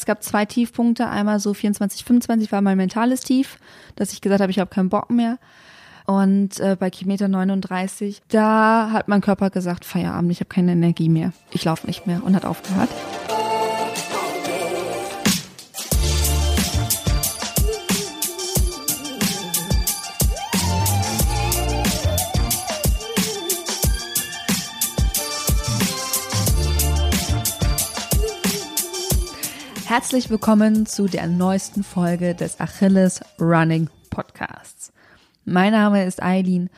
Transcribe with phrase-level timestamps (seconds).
[0.00, 1.10] Es gab zwei Tiefpunkte.
[1.10, 3.58] Einmal so 24, 25 war mein mentales Tief,
[3.96, 5.36] dass ich gesagt habe, ich habe keinen Bock mehr.
[6.06, 11.10] Und äh, bei Kilometer 39, da hat mein Körper gesagt, Feierabend, ich habe keine Energie
[11.10, 11.34] mehr.
[11.50, 12.88] Ich laufe nicht mehr und hat aufgehört.
[30.00, 34.94] Herzlich willkommen zu der neuesten Folge des Achilles Running Podcasts.
[35.44, 36.70] Mein Name ist Eileen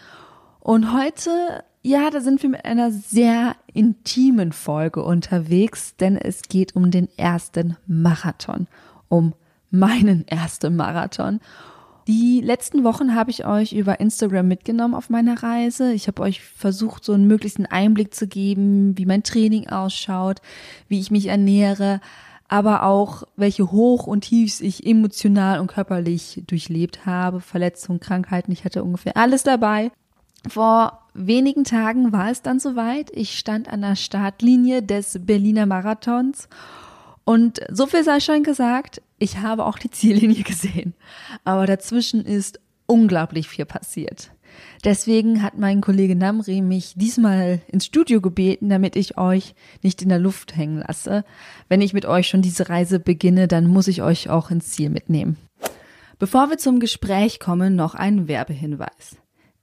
[0.58, 6.74] und heute, ja, da sind wir mit einer sehr intimen Folge unterwegs, denn es geht
[6.74, 8.66] um den ersten Marathon,
[9.08, 9.34] um
[9.70, 11.38] meinen ersten Marathon.
[12.08, 15.92] Die letzten Wochen habe ich euch über Instagram mitgenommen auf meiner Reise.
[15.92, 20.42] Ich habe euch versucht, so einen möglichsten Einblick zu geben, wie mein Training ausschaut,
[20.88, 22.00] wie ich mich ernähre,
[22.52, 28.66] aber auch welche Hoch- und Tiefs ich emotional und körperlich durchlebt habe, Verletzungen, Krankheiten, ich
[28.66, 29.90] hatte ungefähr alles dabei.
[30.46, 33.10] Vor wenigen Tagen war es dann soweit.
[33.14, 36.50] Ich stand an der Startlinie des Berliner Marathons
[37.24, 40.92] und so viel sei schon gesagt, ich habe auch die Ziellinie gesehen.
[41.44, 44.30] Aber dazwischen ist unglaublich viel passiert.
[44.84, 50.08] Deswegen hat mein Kollege Namri mich diesmal ins Studio gebeten, damit ich euch nicht in
[50.08, 51.24] der Luft hängen lasse.
[51.68, 54.90] Wenn ich mit euch schon diese Reise beginne, dann muss ich euch auch ins Ziel
[54.90, 55.36] mitnehmen.
[56.18, 59.16] Bevor wir zum Gespräch kommen, noch ein Werbehinweis.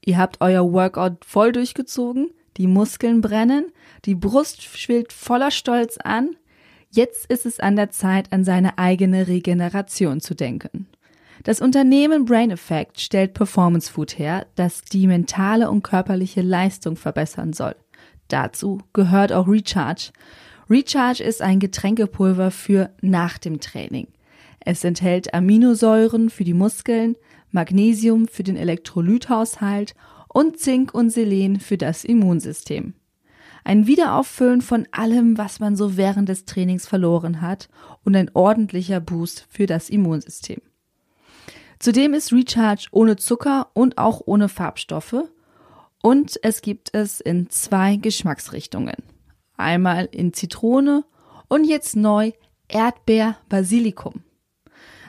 [0.03, 3.71] Ihr habt euer Workout voll durchgezogen, die Muskeln brennen,
[4.05, 6.35] die Brust schwillt voller Stolz an.
[6.91, 10.87] Jetzt ist es an der Zeit, an seine eigene Regeneration zu denken.
[11.43, 17.53] Das Unternehmen Brain Effect stellt Performance Food her, das die mentale und körperliche Leistung verbessern
[17.53, 17.75] soll.
[18.27, 20.11] Dazu gehört auch Recharge.
[20.69, 24.07] Recharge ist ein Getränkepulver für nach dem Training.
[24.59, 27.15] Es enthält Aminosäuren für die Muskeln,
[27.51, 29.95] Magnesium für den Elektrolythaushalt
[30.27, 32.93] und Zink und Selen für das Immunsystem.
[33.63, 37.69] Ein Wiederauffüllen von allem, was man so während des Trainings verloren hat
[38.03, 40.61] und ein ordentlicher Boost für das Immunsystem.
[41.79, 45.15] Zudem ist Recharge ohne Zucker und auch ohne Farbstoffe.
[46.01, 48.97] Und es gibt es in zwei Geschmacksrichtungen.
[49.55, 51.05] Einmal in Zitrone
[51.47, 52.31] und jetzt neu
[52.67, 54.23] Erdbeer Basilikum.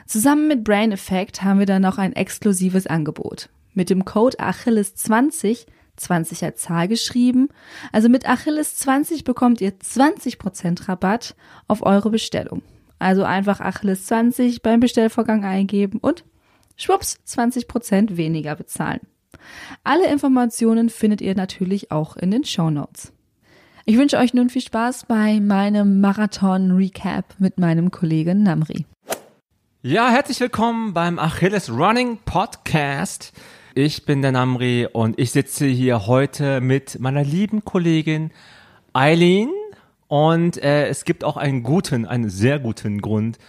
[0.07, 3.49] Zusammen mit Brain Effect haben wir dann noch ein exklusives Angebot.
[3.73, 5.65] Mit dem Code Achilles20,
[5.95, 7.49] 20 als Zahl geschrieben,
[7.91, 11.35] also mit Achilles20 bekommt ihr 20% Rabatt
[11.67, 12.61] auf eure Bestellung.
[12.99, 16.25] Also einfach Achilles20 beim Bestellvorgang eingeben und
[16.81, 19.01] schwupps 20 Prozent weniger bezahlen.
[19.83, 23.13] Alle Informationen findet ihr natürlich auch in den Show Notes.
[23.85, 28.85] Ich wünsche euch nun viel Spaß bei meinem Marathon-Recap mit meinem Kollegen Namri.
[29.83, 33.33] Ja, herzlich willkommen beim Achilles Running Podcast.
[33.73, 38.31] Ich bin der Namri und ich sitze hier heute mit meiner lieben Kollegin
[38.93, 39.49] Eileen
[40.07, 43.39] und äh, es gibt auch einen guten, einen sehr guten Grund,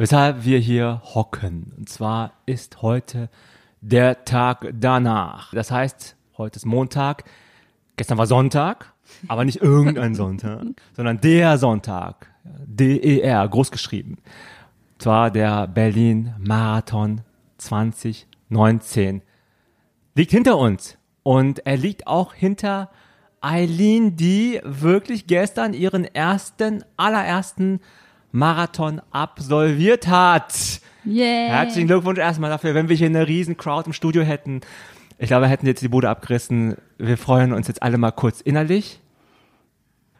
[0.00, 1.74] weshalb wir hier hocken.
[1.76, 3.28] Und zwar ist heute
[3.82, 5.52] der Tag danach.
[5.52, 7.24] Das heißt, heute ist Montag,
[7.96, 8.94] gestern war Sonntag,
[9.28, 10.62] aber nicht irgendein Sonntag,
[10.96, 12.28] sondern der Sonntag.
[12.64, 14.16] D-E-R, groß geschrieben.
[14.94, 17.20] Und zwar der Berlin Marathon
[17.58, 19.20] 2019.
[20.14, 20.96] Liegt hinter uns.
[21.22, 22.88] Und er liegt auch hinter
[23.42, 27.80] Eileen, die wirklich gestern ihren ersten, allerersten
[28.32, 30.80] Marathon absolviert hat.
[31.06, 31.48] Yeah.
[31.48, 34.60] Herzlichen Glückwunsch erstmal dafür, wenn wir hier eine riesen Crowd im Studio hätten.
[35.18, 36.76] Ich glaube, wir hätten jetzt die Bude abgerissen.
[36.98, 39.00] Wir freuen uns jetzt alle mal kurz innerlich.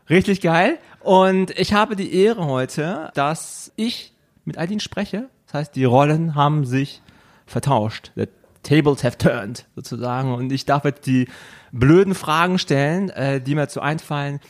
[0.09, 0.79] Richtig geil.
[1.01, 4.13] Und ich habe die Ehre heute, dass ich
[4.45, 5.29] mit Eileen spreche.
[5.47, 7.01] Das heißt, die Rollen haben sich
[7.47, 8.13] vertauscht.
[8.17, 8.27] The
[8.63, 10.35] tables have turned, sozusagen.
[10.35, 11.29] Und ich darf jetzt die
[11.73, 14.41] blöden Fragen stellen, äh, die mir zu einfallen.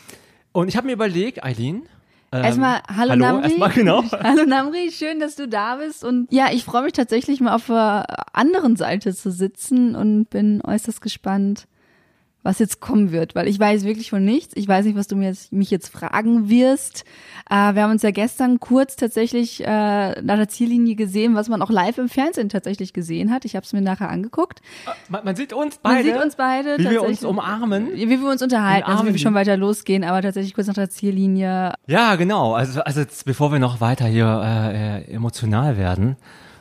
[0.52, 1.82] Und ich habe mir überlegt, Eileen,
[2.32, 3.42] ähm, erstmal, hallo, hallo Namri.
[3.44, 4.04] Erstmal, genau.
[4.22, 6.04] Hallo Namri, schön, dass du da bist.
[6.04, 10.62] Und ja, ich freue mich tatsächlich mal auf der anderen Seite zu sitzen und bin
[10.62, 11.66] äußerst gespannt,
[12.42, 14.54] was jetzt kommen wird, weil ich weiß wirklich von nichts.
[14.56, 17.04] Ich weiß nicht, was du mir jetzt, mich jetzt fragen wirst.
[17.50, 19.66] Äh, wir haben uns ja gestern kurz tatsächlich äh,
[20.22, 23.44] nach der Ziellinie gesehen, was man auch live im Fernsehen tatsächlich gesehen hat.
[23.44, 24.60] Ich habe es mir nachher angeguckt.
[24.86, 25.94] Äh, man, man, sieht uns beide.
[25.96, 26.78] Man sieht uns beide.
[26.78, 27.88] Wie wir uns umarmen.
[27.94, 30.88] Wie wir uns unterhalten, also wie wir schon weiter losgehen, aber tatsächlich kurz nach der
[30.88, 31.74] Ziellinie.
[31.86, 32.54] Ja, genau.
[32.54, 36.16] Also, also jetzt, bevor wir noch weiter hier äh, emotional werden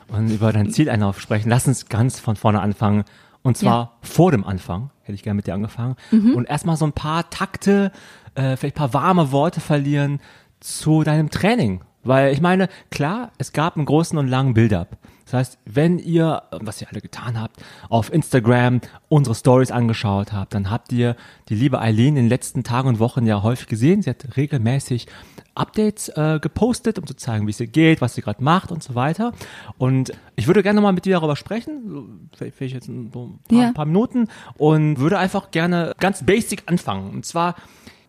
[0.08, 3.04] und über dein Zieleinlauf sprechen, lass uns ganz von vorne anfangen.
[3.42, 3.90] Und zwar ja.
[4.02, 5.96] vor dem Anfang, hätte ich gerne mit dir angefangen.
[6.10, 6.34] Mhm.
[6.34, 7.92] Und erstmal so ein paar Takte,
[8.34, 10.20] äh, vielleicht ein paar warme Worte verlieren
[10.60, 14.96] zu deinem Training Weil ich meine, klar, es gab einen großen und langen Build-up.
[15.30, 20.54] Das heißt, wenn ihr, was ihr alle getan habt, auf Instagram unsere Stories angeschaut habt,
[20.54, 21.14] dann habt ihr
[21.48, 24.02] die liebe Eileen in den letzten Tagen und Wochen ja häufig gesehen.
[24.02, 25.06] Sie hat regelmäßig
[25.54, 28.82] Updates äh, gepostet, um zu zeigen, wie es ihr geht, was sie gerade macht und
[28.82, 29.32] so weiter.
[29.78, 33.72] Und ich würde gerne mal mit dir darüber sprechen, vielleicht jetzt ein paar, ja.
[33.72, 34.26] paar Minuten,
[34.56, 37.10] und würde einfach gerne ganz basic anfangen.
[37.10, 37.54] Und zwar,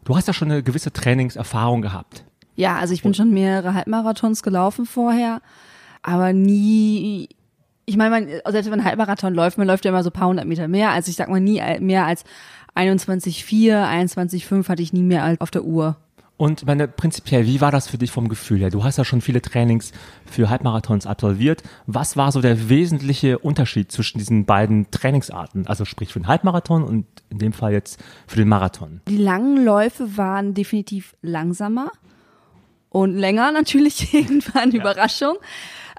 [0.06, 2.24] du hast ja schon eine gewisse Trainingserfahrung gehabt.
[2.56, 5.42] Ja, also ich bin schon mehrere Halbmarathons gelaufen vorher,
[6.02, 7.30] aber nie
[7.86, 10.28] ich meine, man, selbst wenn man Halbmarathon läuft, man läuft ja immer so ein paar
[10.28, 10.92] hundert Meter mehr.
[10.92, 12.24] Also ich sag mal nie mehr als
[12.76, 15.98] 21,4, 21,5 hatte ich nie mehr auf der Uhr.
[16.38, 18.72] Und meine, prinzipiell, wie war das für dich vom Gefühl her?
[18.72, 19.92] Du hast ja schon viele Trainings
[20.26, 21.62] für Halbmarathons absolviert.
[21.86, 25.68] Was war so der wesentliche Unterschied zwischen diesen beiden Trainingsarten?
[25.68, 29.02] Also sprich für den Halbmarathon und in dem Fall jetzt für den Marathon.
[29.08, 31.92] Die langen Läufe waren definitiv langsamer
[32.90, 34.80] und länger natürlich irgendwann, ja.
[34.80, 35.36] Überraschung.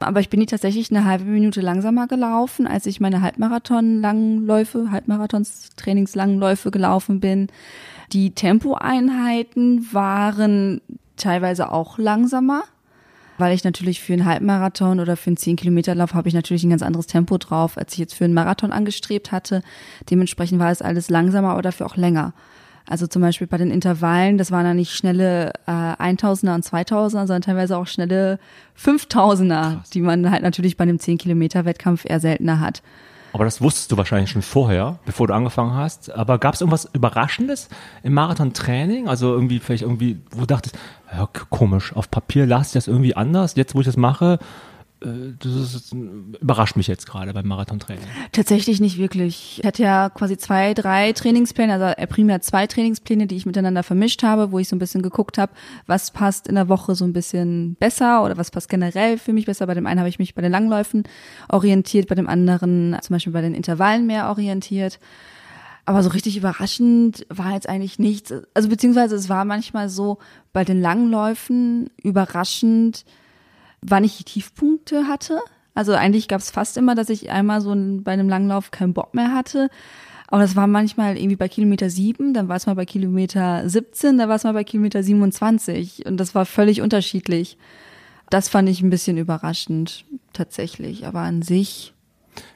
[0.03, 6.71] Aber ich bin die tatsächlich eine halbe Minute langsamer gelaufen, als ich meine Halbmarathon-Langläufe, Halbmarathons-Trainings-Langläufe
[6.71, 7.49] gelaufen bin.
[8.13, 10.81] Die Tempoeinheiten waren
[11.17, 12.65] teilweise auch langsamer,
[13.39, 16.65] weil ich natürlich für einen Halbmarathon oder für einen 10 Kilometer Lauf habe ich natürlich
[16.65, 19.63] ein ganz anderes Tempo drauf, als ich jetzt für einen Marathon angestrebt hatte.
[20.11, 22.35] Dementsprechend war es alles langsamer, aber dafür auch länger.
[22.89, 27.11] Also zum Beispiel bei den Intervallen, das waren dann nicht schnelle äh, 1000er und 2000er,
[27.11, 28.39] sondern teilweise auch schnelle
[28.79, 29.91] 5000er, Krass.
[29.91, 32.83] die man halt natürlich bei einem 10 Kilometer Wettkampf eher seltener hat.
[33.33, 36.11] Aber das wusstest du wahrscheinlich schon vorher, bevor du angefangen hast.
[36.13, 37.69] Aber gab es irgendwas Überraschendes
[38.03, 39.09] im Marathon-Training?
[39.09, 40.79] Also irgendwie, vielleicht irgendwie, wo du dachtest,
[41.11, 43.55] ja, komisch, auf Papier las ich das irgendwie anders.
[43.57, 44.39] Jetzt, wo ich das mache,
[45.39, 48.05] das, ist, überrascht mich jetzt gerade beim Marathontraining.
[48.33, 49.59] Tatsächlich nicht wirklich.
[49.59, 53.83] Ich hatte ja quasi zwei, drei Trainingspläne, also äh, primär zwei Trainingspläne, die ich miteinander
[53.83, 55.53] vermischt habe, wo ich so ein bisschen geguckt habe,
[55.87, 59.47] was passt in der Woche so ein bisschen besser oder was passt generell für mich
[59.47, 59.67] besser.
[59.67, 61.05] Bei dem einen habe ich mich bei den Langläufen
[61.49, 64.99] orientiert, bei dem anderen zum Beispiel bei den Intervallen mehr orientiert.
[65.85, 68.33] Aber so richtig überraschend war jetzt eigentlich nichts.
[68.55, 70.19] Also beziehungsweise es war manchmal so
[70.53, 73.05] bei den Langläufen überraschend,
[73.83, 75.41] wann ich die Tiefpunkte hatte.
[75.75, 79.15] Also eigentlich gab es fast immer, dass ich einmal so bei einem Langlauf keinen Bock
[79.15, 79.69] mehr hatte.
[80.29, 84.17] Aber das war manchmal irgendwie bei Kilometer sieben, dann war es mal bei Kilometer 17,
[84.17, 87.59] dann war es mal bei Kilometer 27 und das war völlig unterschiedlich.
[88.31, 91.93] Das fand ich ein bisschen überraschend tatsächlich, aber an sich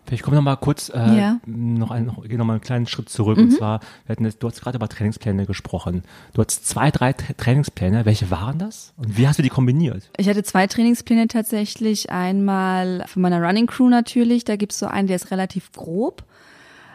[0.07, 1.41] Vielleicht komme noch mal kurz äh, ja.
[1.47, 3.39] noch, ein, noch, noch mal einen kleinen Schritt zurück.
[3.39, 3.45] Mhm.
[3.45, 6.03] Und zwar, wir hatten jetzt, du hast gerade über Trainingspläne gesprochen.
[6.33, 8.05] Du hattest zwei, drei Trainingspläne.
[8.07, 8.93] Welche waren das?
[8.97, 10.11] Und wie hast du die kombiniert?
[10.17, 12.11] Ich hatte zwei Trainingspläne tatsächlich.
[12.11, 14.45] Einmal für meine Running Crew natürlich.
[14.45, 16.25] Da gibt's so einen, der ist relativ grob.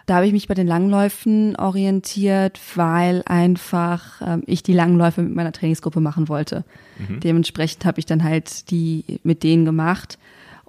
[0.05, 5.35] Da habe ich mich bei den Langläufen orientiert, weil einfach ähm, ich die Langläufe mit
[5.35, 6.63] meiner Trainingsgruppe machen wollte.
[6.97, 7.19] Mhm.
[7.19, 10.17] Dementsprechend habe ich dann halt die mit denen gemacht.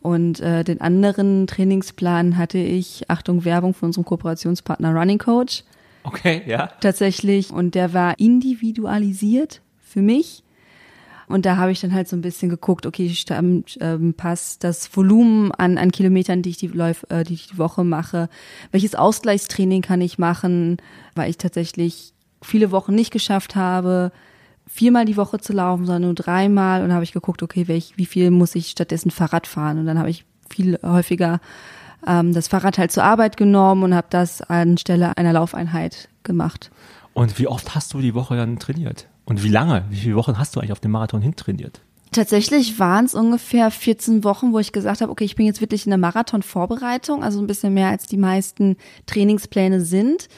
[0.02, 5.64] Und äh, den anderen Trainingsplan hatte ich, Achtung, Werbung von unserem Kooperationspartner Running Coach.
[6.04, 6.69] Okay, ja.
[6.81, 7.50] Tatsächlich.
[7.52, 10.43] Und der war individualisiert für mich.
[11.28, 14.94] Und da habe ich dann halt so ein bisschen geguckt, okay, stammt, ähm, passt das
[14.94, 18.28] Volumen an, an Kilometern, die ich die, Läuf, äh, die ich die Woche mache.
[18.70, 20.76] Welches Ausgleichstraining kann ich machen,
[21.14, 22.12] weil ich tatsächlich
[22.43, 24.12] viele Wochen nicht geschafft habe,
[24.72, 26.80] viermal die Woche zu laufen, sondern nur dreimal.
[26.80, 29.78] Und dann habe ich geguckt, okay, welch, wie viel muss ich stattdessen Fahrrad fahren?
[29.78, 31.41] Und dann habe ich viel häufiger
[32.06, 36.70] ähm, das Fahrrad halt zur Arbeit genommen und habe das anstelle einer Laufeinheit gemacht.
[37.12, 39.08] Und wie oft hast du die Woche dann trainiert?
[39.24, 39.84] Und wie lange?
[39.91, 41.82] Wie viele Wochen hast du eigentlich auf dem Marathon hintrainiert?
[42.10, 45.86] Tatsächlich waren es ungefähr 14 Wochen, wo ich gesagt habe, okay, ich bin jetzt wirklich
[45.86, 48.76] in der Marathon-Vorbereitung, also ein bisschen mehr als die meisten
[49.06, 50.29] Trainingspläne sind.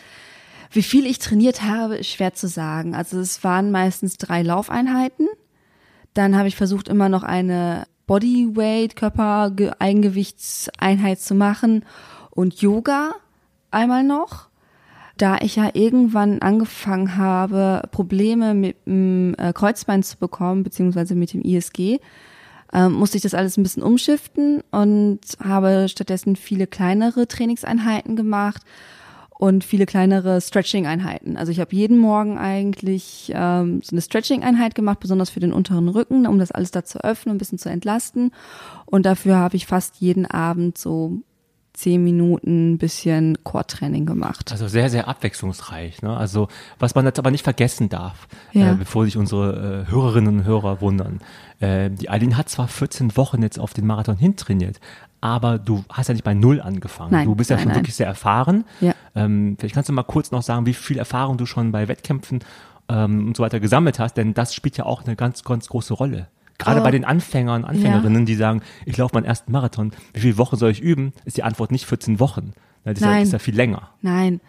[0.75, 2.97] Wie viel ich trainiert habe, ist schwer zu sagen.
[2.97, 5.29] Also es waren meistens drei Laufeinheiten.
[6.15, 11.85] Dann habe ich versucht, immer noch eine Bodyweight, Körper-Eigengewichtseinheit zu machen
[12.31, 13.15] und Yoga
[13.71, 14.49] einmal noch.
[15.17, 21.33] Da ich ja irgendwann angefangen habe, Probleme mit dem äh, Kreuzbein zu bekommen, beziehungsweise mit
[21.33, 22.01] dem ISG,
[22.73, 28.63] äh, musste ich das alles ein bisschen umschiften und habe stattdessen viele kleinere Trainingseinheiten gemacht
[29.37, 31.37] und viele kleinere Stretching-Einheiten.
[31.37, 35.89] Also ich habe jeden Morgen eigentlich ähm, so eine Stretching-Einheit gemacht, besonders für den unteren
[35.89, 38.33] Rücken, um das alles da zu öffnen, ein bisschen zu entlasten.
[38.87, 41.19] Und dafür habe ich fast jeden Abend so
[41.75, 44.53] zehn Minuten ein bisschen Core-Training gemacht.
[44.53, 46.03] Also sehr, sehr abwechslungsreich.
[46.03, 46.17] Ne?
[46.17, 46.49] Also
[46.79, 48.73] was man jetzt aber nicht vergessen darf, ja.
[48.73, 51.21] äh, bevor sich unsere äh, Hörerinnen und Hörer wundern.
[51.59, 54.79] Äh, die Aline hat zwar 14 Wochen jetzt auf den Marathon hintrainiert,
[55.25, 57.13] aber du hast ja nicht bei Null angefangen.
[57.13, 57.79] Nein, du bist ja nein, schon nein.
[57.79, 58.65] wirklich sehr erfahren.
[58.83, 58.93] Ja.
[59.15, 62.41] Ähm, vielleicht kannst du mal kurz noch sagen, wie viel Erfahrung du schon bei Wettkämpfen
[62.91, 65.95] ähm, und so weiter gesammelt hast, denn das spielt ja auch eine ganz, ganz große
[65.95, 66.29] Rolle
[66.59, 66.85] Gerade Oh.
[66.85, 70.71] bei den Anfängern, Anfängerinnen, die sagen, ich laufe meinen ersten Marathon, wie viele Wochen soll
[70.71, 71.13] ich üben?
[71.25, 72.53] Ist die Antwort nicht 14 Wochen.
[72.85, 73.91] Das ist, ja, ist ja viel länger.
[74.03, 74.41] Nein,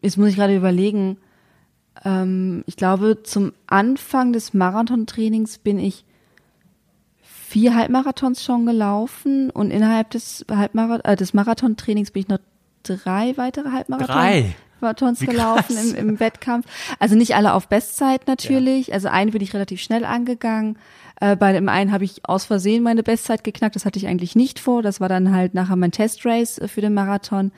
[0.00, 1.18] jetzt muss ich gerade überlegen.
[2.04, 6.04] Ähm, ich glaube, zum Anfang des Marathontrainings bin ich
[7.52, 12.38] vier Halbmarathons schon gelaufen und innerhalb des, Halbmarath äh, des Marathontrainings bin ich noch
[12.82, 14.54] drei weitere Halbmarathons Drei?
[14.80, 16.66] Marathons gelaufen im, im Wettkampf.
[16.98, 18.92] Also nicht alle auf Bestzeit natürlich.
[18.92, 20.78] Also einen bin ich relativ schnell angegangen.
[21.20, 23.76] Äh, bei dem einen habe ich aus Versehen meine Bestzeit geknackt.
[23.76, 24.82] Das hatte ich eigentlich nicht vor.
[24.82, 27.52] Das war dann halt nachher mein Testrace äh, für den Marathon.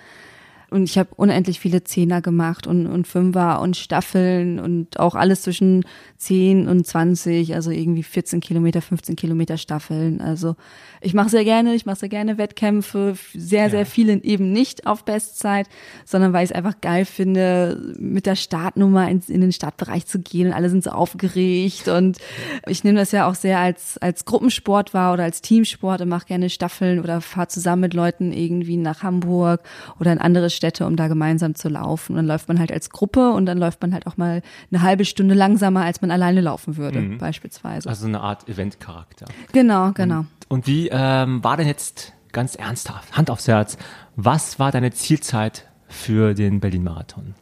[0.75, 5.43] Und ich habe unendlich viele Zehner gemacht und, und Fünfer und Staffeln und auch alles
[5.43, 5.85] zwischen
[6.17, 10.21] 10 und 20, also irgendwie 14 Kilometer, 15 Kilometer Staffeln.
[10.21, 10.57] Also
[11.01, 15.05] ich mache sehr gerne, ich mache sehr gerne Wettkämpfe, sehr, sehr viele eben nicht auf
[15.05, 15.69] Bestzeit,
[16.05, 20.19] sondern weil ich es einfach geil finde, mit der Startnummer in, in den Startbereich zu
[20.19, 22.19] gehen und alle sind so aufgeregt und
[22.67, 26.27] ich nehme das ja auch sehr als, als Gruppensport wahr oder als Teamsport und mache
[26.27, 29.63] gerne Staffeln oder fahre zusammen mit Leuten irgendwie nach Hamburg
[30.01, 32.13] oder in andere Städte, um da gemeinsam zu laufen.
[32.13, 34.43] Und dann läuft man halt als Gruppe und dann läuft man halt auch mal
[34.73, 37.89] eine halbe Stunde langsamer, als man alleine laufen würde, beispielsweise.
[37.89, 39.27] Also eine Art Eventcharakter.
[39.53, 40.25] genau, genau.
[40.49, 43.79] Und wie ähm, war denn jetzt ganz ernsthaft, Hand aufs Herz,
[44.17, 47.35] was war deine Zielzeit für den Berlin-Marathon?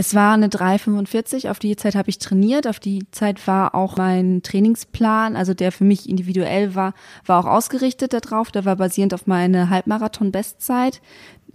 [0.00, 3.96] Es war eine 3,45, auf die Zeit habe ich trainiert, auf die Zeit war auch
[3.96, 6.94] mein Trainingsplan, also der für mich individuell war,
[7.26, 11.00] war auch ausgerichtet darauf, der war basierend auf meine Halbmarathon-Bestzeit.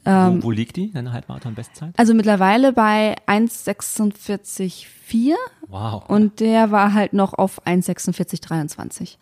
[0.06, 1.94] Wo, wo liegt die, deine Halbmarathon-Bestzeit?
[1.98, 5.34] Also mittlerweile bei 1,46,4
[5.68, 6.08] Wow.
[6.10, 9.18] und der war halt noch auf 1,46,23.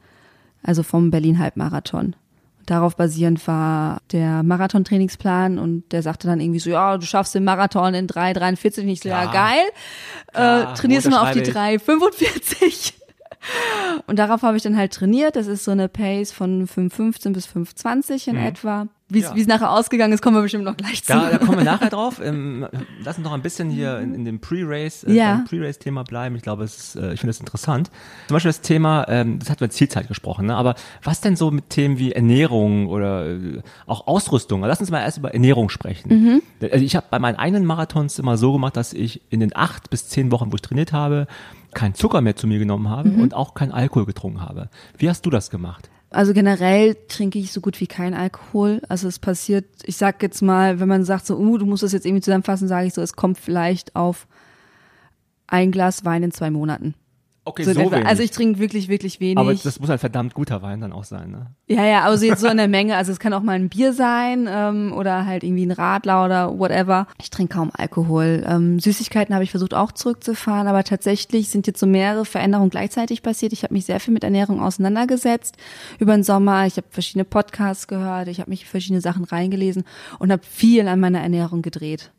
[0.63, 2.15] Also vom Berlin-Halbmarathon.
[2.65, 7.43] Darauf basierend war der Marathon-Trainingsplan und der sagte dann irgendwie so, ja, du schaffst den
[7.43, 8.81] Marathon in 3,43.
[8.81, 9.63] Und ich so, ja, geil.
[10.31, 12.93] Klar, äh, trainierst du mal auf die unterschreibe 3,45.
[14.05, 15.35] Und darauf habe ich dann halt trainiert.
[15.35, 18.87] Das ist so eine Pace von 5,15 bis 5,20 in etwa.
[19.13, 19.29] Wie es Mhm.
[19.31, 19.35] Ja.
[19.35, 21.13] wie es nachher ausgegangen ist, kommen wir bestimmt noch gleich zu.
[21.13, 22.21] Da, da kommen wir nachher drauf.
[22.23, 22.67] Ähm,
[23.03, 25.43] lass uns noch ein bisschen hier in, in dem Pre-Race, äh, Ja.
[25.49, 26.35] Pre-Race-Thema bleiben.
[26.35, 27.91] Ich glaube, es ist, äh, ich finde es interessant.
[28.27, 30.55] Zum Beispiel das Thema, ähm, das hatten wir Zielzeit gesprochen, ne?
[30.55, 34.61] aber was denn so mit Themen wie Ernährung oder äh, auch Ausrüstung?
[34.61, 36.41] Lass uns mal erst über Ernährung sprechen.
[36.61, 39.89] Also ich habe bei meinen eigenen Marathons immer so gemacht, dass ich in den acht
[39.89, 41.27] bis zehn Wochen, wo ich trainiert habe,
[41.73, 44.69] keinen Zucker mehr zu mir genommen habe und auch keinen Alkohol getrunken habe.
[44.97, 45.89] Wie hast du das gemacht?
[46.11, 48.81] Also generell trinke ich so gut wie kein Alkohol.
[48.89, 51.93] Also es passiert, ich sag jetzt mal, wenn man sagt so, uh, du musst das
[51.93, 54.27] jetzt irgendwie zusammenfassen, sage ich so, es kommt vielleicht auf
[55.47, 56.95] ein Glas Wein in zwei Monaten.
[57.51, 57.97] Okay, So in etwa.
[58.07, 59.37] Also ich trinke wirklich, wirklich wenig.
[59.37, 61.47] aber das muss ein verdammt guter Wein dann auch sein, ne?
[61.67, 62.95] ja, ja, also jetzt so in der Menge.
[62.95, 66.57] Also es kann auch mal ein Bier sein ähm, oder halt irgendwie ein Radler oder
[66.57, 67.07] whatever.
[67.21, 68.43] Ich trinke kaum Alkohol.
[68.47, 73.21] Ähm, Süßigkeiten habe ich versucht auch zurückzufahren, aber tatsächlich sind jetzt so mehrere Veränderungen gleichzeitig
[73.21, 73.51] passiert.
[73.51, 75.57] Ich habe mich sehr viel mit Ernährung auseinandergesetzt
[75.99, 76.65] über den Sommer.
[76.67, 79.83] Ich habe verschiedene Podcasts gehört, ich habe mich in verschiedene Sachen reingelesen
[80.19, 82.11] und habe viel an meiner Ernährung gedreht.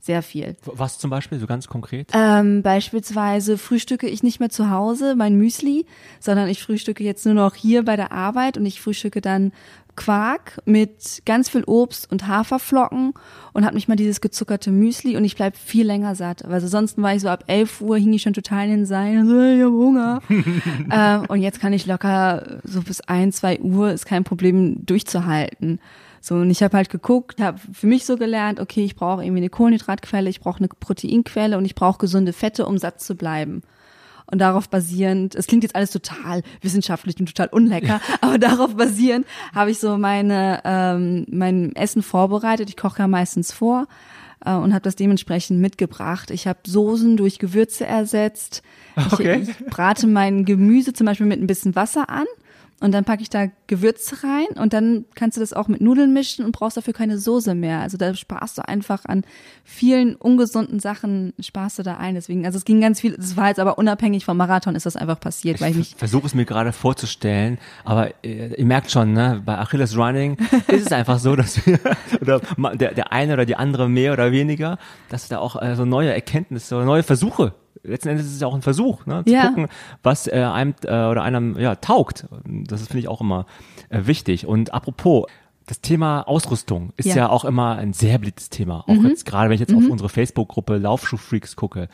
[0.00, 0.56] Sehr viel.
[0.64, 2.10] Was zum Beispiel, so ganz konkret?
[2.14, 5.86] Ähm, beispielsweise frühstücke ich nicht mehr zu Hause mein Müsli,
[6.20, 9.52] sondern ich frühstücke jetzt nur noch hier bei der Arbeit und ich frühstücke dann
[9.98, 13.14] Quark mit ganz viel Obst und Haferflocken
[13.52, 16.44] und habe nicht mal dieses gezuckerte Müsli und ich bleib viel länger satt.
[16.44, 19.26] Also sonst war ich so ab 11 Uhr, hing ich schon total in den Seilen,
[19.26, 20.22] so, ich hab Hunger.
[20.92, 25.80] ähm, und jetzt kann ich locker so bis 1, 2 Uhr, ist kein Problem durchzuhalten.
[26.20, 29.40] So, und ich habe halt geguckt, habe für mich so gelernt, okay, ich brauche irgendwie
[29.40, 33.62] eine Kohlenhydratquelle, ich brauche eine Proteinquelle und ich brauche gesunde Fette, um satt zu bleiben.
[34.30, 39.26] Und darauf basierend, es klingt jetzt alles total wissenschaftlich und total unlecker, aber darauf basierend
[39.54, 42.68] habe ich so meine ähm, mein Essen vorbereitet.
[42.68, 43.86] Ich koche ja meistens vor
[44.44, 46.30] äh, und habe das dementsprechend mitgebracht.
[46.30, 48.62] Ich habe Soßen durch Gewürze ersetzt.
[49.12, 49.40] Okay.
[49.42, 52.26] Ich, ich brate mein Gemüse zum Beispiel mit ein bisschen Wasser an.
[52.80, 56.12] Und dann packe ich da Gewürze rein und dann kannst du das auch mit Nudeln
[56.12, 57.80] mischen und brauchst dafür keine Soße mehr.
[57.80, 59.24] Also da sparst du einfach an
[59.64, 62.14] vielen ungesunden Sachen, sparst du da ein.
[62.14, 64.94] Deswegen, also es ging ganz viel, das war jetzt aber unabhängig vom Marathon ist das
[64.94, 69.12] einfach passiert, weil ich mich versuche es mir gerade vorzustellen, aber äh, ihr merkt schon,
[69.12, 70.36] ne, bei Achilles Running
[70.68, 71.80] ist es einfach so, dass wir,
[72.20, 72.40] oder
[72.74, 76.12] der, der eine oder die andere mehr oder weniger, dass da auch äh, so neue
[76.12, 79.48] Erkenntnisse, so neue Versuche, letzten Endes ist es ja auch ein Versuch, ne, zu Ja.
[79.48, 79.68] gucken,
[80.02, 82.26] was äh, einem äh, oder einem ja taugt.
[82.44, 83.46] Das finde ich auch immer
[83.90, 84.46] äh, wichtig.
[84.46, 85.26] Und apropos,
[85.66, 87.24] das Thema Ausrüstung ist ja, Ja.
[87.26, 87.30] Mhm.
[87.30, 88.84] auch immer ein sehr beliebtes Thema.
[88.88, 91.88] Auch jetzt gerade, wenn ich jetzt auf unsere Facebook-Gruppe Laufschuhfreaks gucke.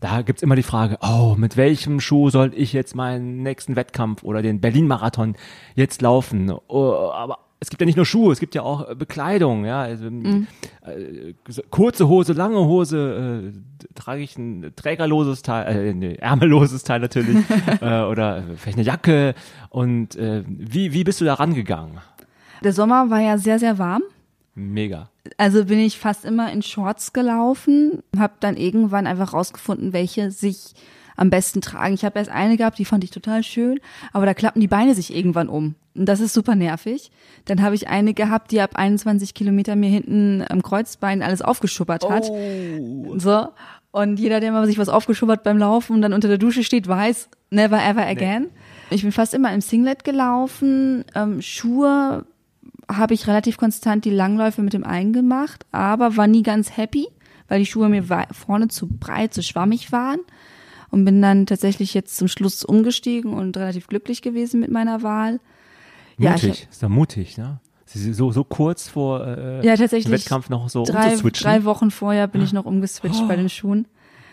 [0.00, 4.22] Da gibt's immer die Frage, oh, mit welchem Schuh soll ich jetzt meinen nächsten Wettkampf
[4.22, 5.36] oder den Berlin-Marathon
[5.74, 6.52] jetzt laufen?
[6.68, 9.80] Oh, aber es gibt ja nicht nur Schuhe, es gibt ja auch äh, Bekleidung, ja.
[9.80, 10.46] Also, mhm.
[10.82, 11.32] äh,
[11.70, 17.38] kurze Hose, lange Hose, äh, trage ich ein trägerloses Teil, äh, nee, ärmelloses Teil natürlich,
[17.80, 19.34] äh, oder vielleicht eine Jacke.
[19.70, 22.00] Und äh, wie, wie bist du da rangegangen?
[22.62, 24.02] Der Sommer war ja sehr, sehr warm.
[24.54, 25.08] Mega.
[25.38, 30.74] Also bin ich fast immer in Shorts gelaufen, habe dann irgendwann einfach rausgefunden, welche sich
[31.16, 31.94] am besten tragen.
[31.94, 33.80] Ich habe erst eine gehabt, die fand ich total schön,
[34.12, 35.74] aber da klappen die Beine sich irgendwann um.
[35.94, 37.10] Und das ist super nervig.
[37.44, 42.08] Dann habe ich eine gehabt, die ab 21 Kilometer mir hinten am Kreuzbein alles aufgeschubbert
[42.08, 42.28] hat.
[42.28, 43.14] Oh.
[43.18, 43.48] So.
[43.92, 46.88] Und jeder, der mal sich was aufgeschubbert beim Laufen und dann unter der Dusche steht,
[46.88, 48.42] weiß, never ever again.
[48.90, 48.96] Nee.
[48.96, 51.04] Ich bin fast immer im Singlet gelaufen.
[51.14, 52.26] Ähm, Schuhe
[52.90, 57.06] habe ich relativ konstant die Langläufe mit dem einen gemacht, aber war nie ganz happy,
[57.46, 60.18] weil die Schuhe mir vorne zu breit, zu schwammig waren
[60.94, 65.40] und bin dann tatsächlich jetzt zum Schluss umgestiegen und relativ glücklich gewesen mit meiner Wahl.
[66.16, 67.58] Mutig, ja, ist doch mutig, ne?
[67.86, 71.44] So, so kurz vor äh, ja, tatsächlich Wettkampf noch so drei, umzuswitchen.
[71.44, 73.28] Drei Wochen vorher bin ich noch umgeswitcht oh.
[73.28, 73.86] bei den Schuhen.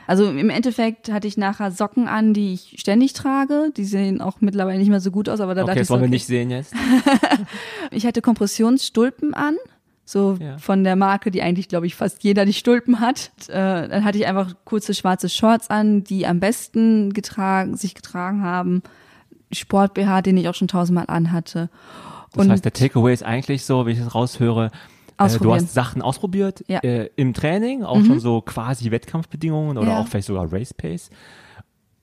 [0.06, 3.72] Also im Endeffekt hatte ich nachher Socken an, die ich ständig trage.
[3.76, 5.90] Die sehen auch mittlerweile nicht mehr so gut aus, aber da okay, dachte das ich
[5.90, 6.12] wollen so, okay.
[6.12, 6.74] wir nicht sehen jetzt.
[7.92, 9.58] ich hatte Kompressionsstulpen an
[10.12, 10.58] so ja.
[10.58, 13.32] von der Marke, die eigentlich, glaube ich, fast jeder die Stulpen hat.
[13.48, 18.44] Äh, dann hatte ich einfach kurze schwarze Shorts an, die am besten getragen, sich getragen
[18.44, 18.84] haben.
[19.52, 21.70] Sport BH, den ich auch schon tausendmal anhatte.
[22.34, 24.72] Das heißt, der Takeaway ist eigentlich so, wenn ich das raushöre,
[25.18, 26.80] äh, du hast Sachen ausprobiert ja.
[26.80, 28.06] äh, im Training, auch mhm.
[28.06, 30.00] schon so quasi Wettkampfbedingungen oder ja.
[30.00, 31.10] auch vielleicht sogar Race Pace.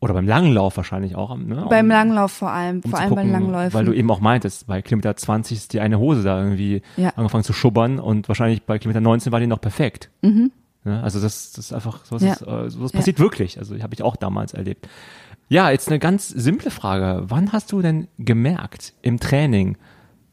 [0.01, 1.37] Oder beim Langlauf wahrscheinlich auch.
[1.37, 1.67] Ne?
[1.69, 3.75] Beim um, Langlauf vor allem, um vor allem gucken, beim Langläufen.
[3.75, 7.11] Weil du eben auch meintest, bei Kilometer 20 ist die eine Hose da irgendwie ja.
[7.17, 10.11] angefangen zu schubbern und wahrscheinlich bei Kilometer 19 war die noch perfekt.
[10.23, 10.53] Mhm.
[10.85, 12.33] Ja, also das, das ist einfach, sowas, ja.
[12.35, 13.59] ist, äh, sowas passiert wirklich.
[13.59, 14.89] Also habe ich auch damals erlebt.
[15.49, 17.25] Ja, jetzt eine ganz simple Frage.
[17.29, 19.79] Wann hast du denn gemerkt im Training,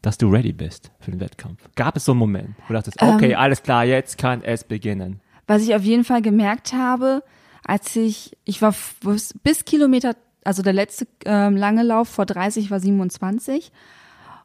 [0.02, 1.68] dass du ready bist für den Wettkampf?
[1.74, 4.62] Gab es so einen Moment, wo du dachtest, okay, ähm, alles klar, jetzt kann es
[4.62, 5.20] beginnen?
[5.46, 7.22] Was ich auf jeden Fall gemerkt habe,
[7.66, 12.70] als ich, ich war bis, bis Kilometer, also der letzte ähm, lange Lauf vor 30
[12.70, 13.72] war 27.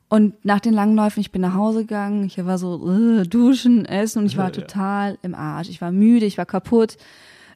[0.09, 3.85] Und nach den langen Läufen, ich bin nach Hause gegangen, ich war so äh, duschen,
[3.85, 5.17] essen und ich war ja, total ja.
[5.21, 5.69] im Arsch.
[5.69, 6.97] Ich war müde, ich war kaputt.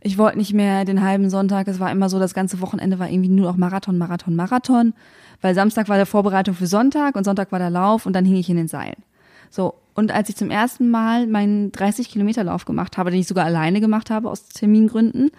[0.01, 1.67] Ich wollte nicht mehr den halben Sonntag.
[1.67, 4.93] Es war immer so, das ganze Wochenende war irgendwie nur noch Marathon, Marathon, Marathon.
[5.41, 8.35] Weil Samstag war der Vorbereitung für Sonntag und Sonntag war der Lauf und dann hing
[8.35, 9.03] ich in den Seilen.
[9.49, 9.73] So.
[9.95, 13.45] Und als ich zum ersten Mal meinen 30 Kilometer Lauf gemacht habe, den ich sogar
[13.45, 15.31] alleine gemacht habe aus Termingründen,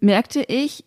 [0.00, 0.84] merkte ich,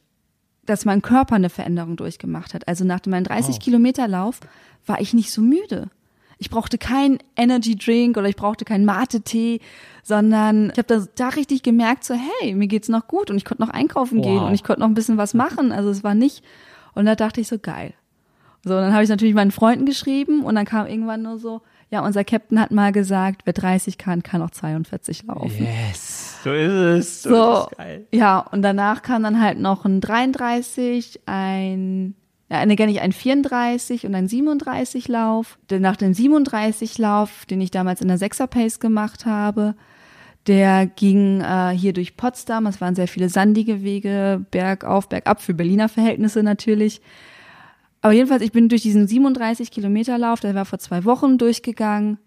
[0.66, 2.68] dass mein Körper eine Veränderung durchgemacht hat.
[2.68, 3.60] Also nach meinem 30 oh.
[3.60, 4.40] Kilometer Lauf
[4.86, 5.90] war ich nicht so müde.
[6.38, 9.60] Ich brauchte keinen Energy Drink oder ich brauchte keinen Mate-Tee,
[10.02, 13.46] sondern ich habe da, da richtig gemerkt, so hey, mir geht's noch gut und ich
[13.46, 14.26] konnte noch einkaufen wow.
[14.26, 15.72] gehen und ich konnte noch ein bisschen was machen.
[15.72, 16.44] Also es war nicht.
[16.94, 17.94] Und da dachte ich so geil.
[18.64, 21.62] So, und dann habe ich natürlich meinen Freunden geschrieben und dann kam irgendwann nur so,
[21.92, 25.52] ja, unser Captain hat mal gesagt, wer 30 kann, kann auch 42 laufen.
[25.60, 27.24] Yes, so ist es.
[27.24, 28.08] So, so ist es geil.
[28.14, 32.16] Ja, und danach kam dann halt noch ein 33, ein
[32.50, 35.58] ja, ne, gar nicht ein 34 und ein 37 Lauf.
[35.70, 39.76] Denn nach dem 37 Lauf, den ich damals in der 6er Pace gemacht habe,
[40.48, 42.66] der ging äh, hier durch Potsdam.
[42.68, 47.02] Es waren sehr viele sandige Wege, bergauf, bergab, für Berliner Verhältnisse natürlich.
[48.02, 52.18] Aber jedenfalls, ich bin durch diesen 37 Kilometer Lauf, der war vor zwei Wochen durchgegangen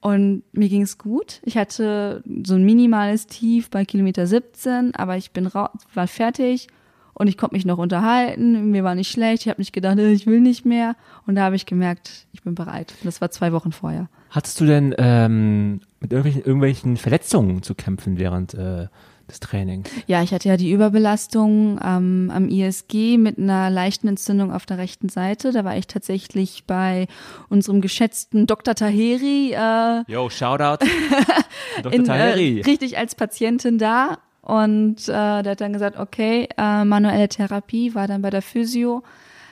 [0.00, 1.40] und mir ging es gut.
[1.44, 6.66] Ich hatte so ein minimales Tief bei Kilometer 17, aber ich bin war fertig
[7.14, 8.72] und ich konnte mich noch unterhalten.
[8.72, 9.42] Mir war nicht schlecht.
[9.42, 10.96] Ich habe nicht gedacht, ich will nicht mehr.
[11.26, 12.94] Und da habe ich gemerkt, ich bin bereit.
[13.04, 14.08] Das war zwei Wochen vorher.
[14.30, 18.88] Hattest du denn ähm, mit irgendwelchen, irgendwelchen Verletzungen zu kämpfen während äh,
[19.32, 19.90] des Trainings?
[20.06, 24.78] Ja, ich hatte ja die Überbelastung ähm, am ISG mit einer leichten Entzündung auf der
[24.78, 25.52] rechten Seite.
[25.52, 27.08] Da war ich tatsächlich bei
[27.48, 28.74] unserem geschätzten Dr.
[28.74, 29.52] Taheri.
[29.52, 30.84] Äh, Yo, Shoutout.
[31.82, 31.92] Dr.
[31.92, 32.60] In, Taheri.
[32.60, 34.18] Äh, richtig als Patientin da.
[34.42, 39.04] Und äh, der hat dann gesagt, okay, äh, manuelle Therapie, war dann bei der Physio,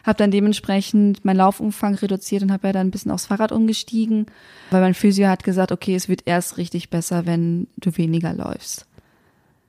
[0.04, 4.26] habe dann dementsprechend meinen Laufumfang reduziert und habe ja dann ein bisschen aufs Fahrrad umgestiegen,
[4.70, 8.86] weil mein Physio hat gesagt, okay, es wird erst richtig besser, wenn du weniger läufst.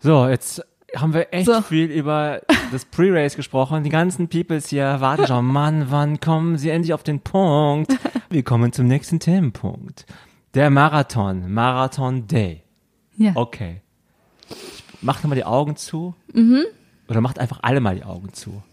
[0.03, 1.61] So, jetzt haben wir echt so.
[1.61, 3.83] viel über das Pre-Race gesprochen.
[3.83, 7.95] Die ganzen Peoples hier warten schon, Mann, wann kommen sie endlich auf den Punkt?
[8.29, 10.07] Wir kommen zum nächsten Themenpunkt.
[10.55, 12.63] Der Marathon, Marathon Day.
[13.15, 13.33] Ja.
[13.35, 13.81] Okay.
[15.01, 16.15] Macht nochmal die Augen zu.
[16.33, 16.63] Mhm.
[17.07, 18.63] Oder macht einfach alle mal die Augen zu.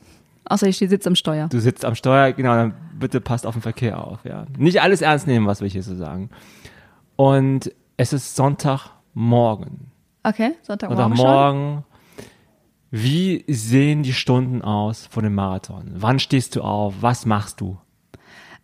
[0.46, 1.48] Außer ich sitze am Steuer.
[1.48, 4.46] Du sitzt am Steuer, genau, dann bitte passt auf den Verkehr auf, ja.
[4.56, 6.30] Nicht alles ernst nehmen, was wir hier so sagen.
[7.16, 9.88] Und es ist Sonntagmorgen.
[10.22, 11.16] Okay, Sonntagmorgen.
[11.16, 11.84] Sonntagmorgen.
[12.90, 15.92] Wie sehen die Stunden aus vor dem Marathon?
[15.94, 16.94] Wann stehst du auf?
[17.00, 17.76] Was machst du?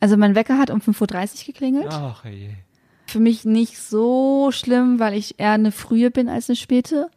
[0.00, 1.88] Also mein Wecker hat um 5.30 Uhr geklingelt.
[1.90, 2.50] Ach je.
[3.06, 7.08] Für mich nicht so schlimm, weil ich eher eine frühe bin als eine späte.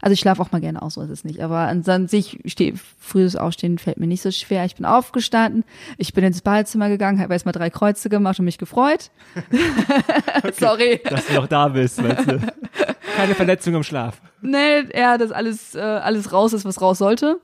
[0.00, 1.40] Also ich schlafe auch mal gerne aus, so ist es nicht.
[1.40, 4.64] Aber an sich stehe frühes Aufstehen fällt mir nicht so schwer.
[4.64, 5.64] Ich bin aufgestanden,
[5.96, 9.10] ich bin ins Badezimmer gegangen, habe erstmal drei Kreuze gemacht und mich gefreut.
[10.36, 11.00] Okay, Sorry.
[11.04, 12.38] Dass du noch da bist, weißt du.
[13.16, 14.20] Keine Verletzung im Schlaf.
[14.42, 17.40] Nee, ja, dass alles, äh, alles raus ist, was raus sollte.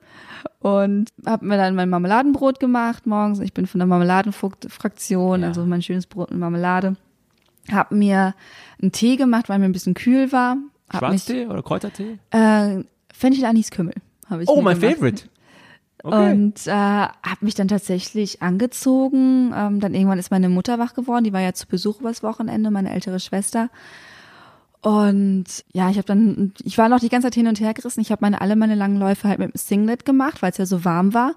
[0.61, 3.41] Und habe mir dann mein Marmeladenbrot gemacht morgens.
[3.41, 5.49] Ich bin von der Marmeladenfraktion, ja.
[5.49, 6.97] also mein schönes Brot mit Marmelade.
[7.71, 8.35] Hab mir
[8.81, 10.57] einen Tee gemacht, weil mir ein bisschen kühl war.
[10.95, 12.19] Schwarztee oder Kräutertee?
[12.31, 13.95] Äh, Fenchel Anis Kümmel
[14.29, 14.49] habe ich.
[14.49, 14.97] Oh, mein gemacht.
[14.97, 15.25] Favorite.
[16.03, 16.33] Okay.
[16.33, 19.53] Und äh, habe mich dann tatsächlich angezogen.
[19.55, 21.25] Ähm, dann irgendwann ist meine Mutter wach geworden.
[21.25, 23.69] Die war ja zu Besuch übers Wochenende, meine ältere Schwester.
[24.83, 28.01] Und ja, ich habe dann, ich war noch die ganze Zeit hin und her gerissen.
[28.01, 30.67] Ich habe meine alle meine langen Läufe halt mit dem Singlet gemacht, weil es ja
[30.67, 31.35] so warm war.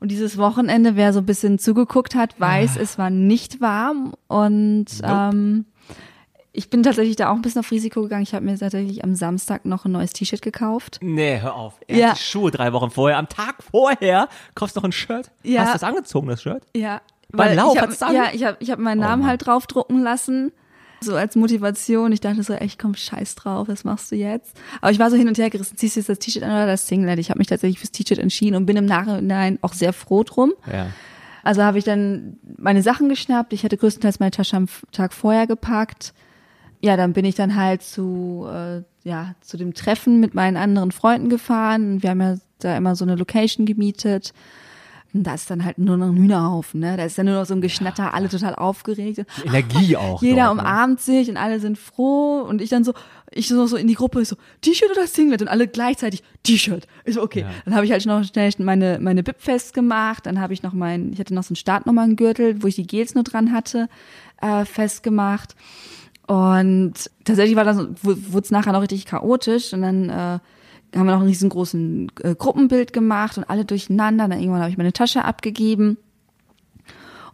[0.00, 2.80] Und dieses Wochenende, wer so ein bisschen zugeguckt hat, weiß, ah.
[2.80, 4.14] es war nicht warm.
[4.28, 5.30] Und nope.
[5.34, 5.66] ähm,
[6.52, 8.22] ich bin tatsächlich da auch ein bisschen auf Risiko gegangen.
[8.22, 10.98] Ich habe mir tatsächlich am Samstag noch ein neues T-Shirt gekauft.
[11.02, 11.74] Nee, hör auf.
[11.86, 12.12] Erst ja.
[12.14, 13.18] die Schuhe drei Wochen vorher.
[13.18, 15.30] Am Tag vorher kaufst du noch ein Shirt.
[15.42, 15.60] Ja.
[15.60, 16.62] Hast du das angezogen, das Shirt?
[16.74, 17.02] Ja.
[17.30, 20.02] Beim Lauf ich hab, Ja, ich habe ich hab meinen oh Namen oh halt draufdrucken
[20.02, 20.50] lassen.
[21.00, 22.12] So als Motivation.
[22.12, 24.56] Ich dachte so, echt, komm, scheiß drauf, was machst du jetzt?
[24.80, 25.76] Aber ich war so hin und her gerissen.
[25.76, 27.18] Ziehst du jetzt das T-Shirt an oder das Singlet?
[27.18, 30.52] Ich habe mich tatsächlich fürs T-Shirt entschieden und bin im Nachhinein auch sehr froh drum.
[30.70, 30.88] Ja.
[31.42, 33.52] Also habe ich dann meine Sachen geschnappt.
[33.52, 36.12] Ich hatte größtenteils meine Tasche am Tag vorher gepackt
[36.80, 40.92] ja, dann bin ich dann halt zu, äh, ja, zu dem Treffen mit meinen anderen
[40.92, 42.02] Freunden gefahren.
[42.02, 44.32] Wir haben ja da immer so eine Location gemietet.
[45.12, 46.96] Und da ist dann halt nur noch ein Hühnerhaufen, ne?
[46.96, 49.24] Da ist ja nur noch so ein Geschnatter, alle total aufgeregt.
[49.44, 50.22] Energie auch.
[50.22, 50.62] Jeder dort, ne?
[50.62, 52.42] umarmt sich und alle sind froh.
[52.42, 52.94] Und ich dann so,
[53.30, 55.42] ich so, so in die Gruppe so, T-Shirt oder Singlet?
[55.42, 56.86] Und alle gleichzeitig, T-Shirt.
[57.04, 57.40] Ich so, okay.
[57.40, 57.50] Ja.
[57.64, 60.26] Dann habe ich halt noch schnell meine, meine Bib festgemacht.
[60.26, 63.14] Dann habe ich noch mein, ich hatte noch so einen Startnummern-Gürtel, wo ich die Gels
[63.16, 63.88] nur dran hatte,
[64.40, 65.56] äh, festgemacht.
[66.28, 66.94] Und
[67.24, 70.38] tatsächlich war das, wurde es nachher noch richtig chaotisch und dann äh,
[70.94, 74.28] haben wir noch einen riesengroßen äh, Gruppenbild gemacht und alle durcheinander.
[74.28, 75.96] Dann irgendwann habe ich meine Tasche abgegeben.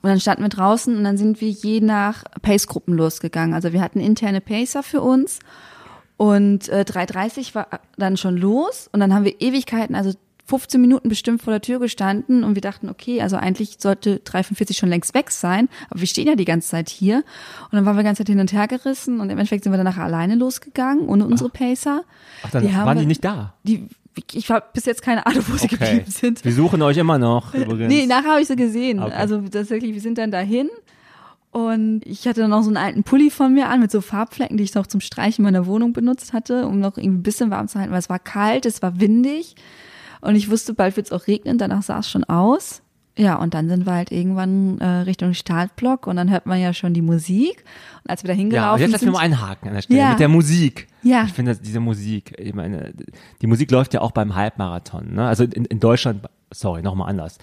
[0.03, 3.55] Und dann standen wir draußen und dann sind wir je nach Pace-Gruppen losgegangen.
[3.55, 5.41] Also wir hatten interne Pacer für uns
[6.17, 10.13] und äh, 3.30 war dann schon los und dann haben wir Ewigkeiten, also
[10.47, 14.77] 15 Minuten bestimmt vor der Tür gestanden und wir dachten, okay, also eigentlich sollte 345
[14.77, 17.17] schon längst weg sein, aber wir stehen ja die ganze Zeit hier.
[17.65, 19.73] Und dann waren wir die ganze Zeit hin und her gerissen und im Endeffekt sind
[19.73, 22.03] wir danach alleine losgegangen, ohne unsere Pacer.
[22.45, 23.55] Ach, dann die waren die nicht da?
[23.65, 23.89] Die,
[24.33, 25.63] ich habe bis jetzt keine Ahnung, wo okay.
[25.63, 26.45] sie geblieben sind.
[26.45, 27.53] Wir suchen euch immer noch.
[27.53, 27.93] Übrigens.
[27.93, 29.03] Nee, nachher habe ich sie gesehen.
[29.03, 29.15] Okay.
[29.15, 30.71] Also tatsächlich, wir sind dann dahin.
[31.51, 34.59] Und ich hatte dann noch so einen alten Pulli von mir an mit so Farbflecken,
[34.59, 37.67] die ich noch zum Streichen meiner Wohnung benutzt hatte, um noch irgendwie ein bisschen warm
[37.67, 39.57] zu halten, weil es war kalt, es war windig.
[40.21, 42.83] Und ich wusste, bald wird es auch regnen, danach sah es schon aus.
[43.19, 46.75] Ja, und dann sind wir halt irgendwann äh, Richtung Startblock und dann hört man ja
[46.75, 47.65] schon die Musik.
[48.05, 48.81] Und als wir da hingelaufen sind.
[48.81, 50.11] Ja, jetzt lassen wir mal einhaken an der Stelle ja.
[50.11, 50.87] mit der Musik.
[51.03, 51.25] Ja.
[51.25, 52.93] Ich finde, diese Musik, ich meine,
[53.41, 55.15] die Musik läuft ja auch beim Halbmarathon.
[55.15, 55.27] Ne?
[55.27, 57.39] Also in, in Deutschland, sorry, nochmal anders.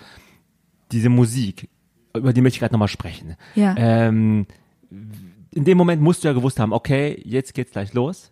[0.91, 1.69] Diese Musik,
[2.15, 3.36] über die möchte ich gerade nochmal sprechen.
[3.55, 3.73] Ja.
[3.75, 4.45] Ähm,
[4.91, 8.31] in dem Moment musst du ja gewusst haben, okay, jetzt geht's gleich los.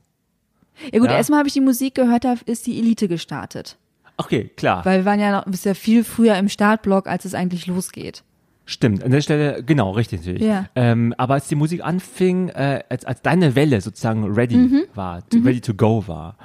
[0.92, 1.18] Ja gut, ja.
[1.18, 3.78] erstmal habe ich die Musik gehört, da ist die Elite gestartet.
[4.18, 4.86] Okay, klar.
[4.86, 8.24] Weil wir waren ja noch bist ja viel früher im Startblock, als es eigentlich losgeht.
[8.66, 10.44] Stimmt, an der Stelle, genau, richtig natürlich.
[10.44, 10.68] Ja.
[10.76, 14.84] Ähm, aber als die Musik anfing, äh, als, als deine Welle sozusagen ready mhm.
[14.94, 15.48] war, to, mhm.
[15.48, 16.38] ready to go war,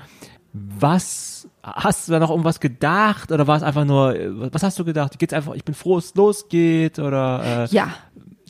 [0.53, 4.17] was hast du da noch irgendwas gedacht oder war es einfach nur,
[4.53, 5.19] was hast du gedacht?
[5.19, 7.69] Geht's einfach, ich bin froh, es losgeht oder?
[7.71, 7.95] Äh, ja.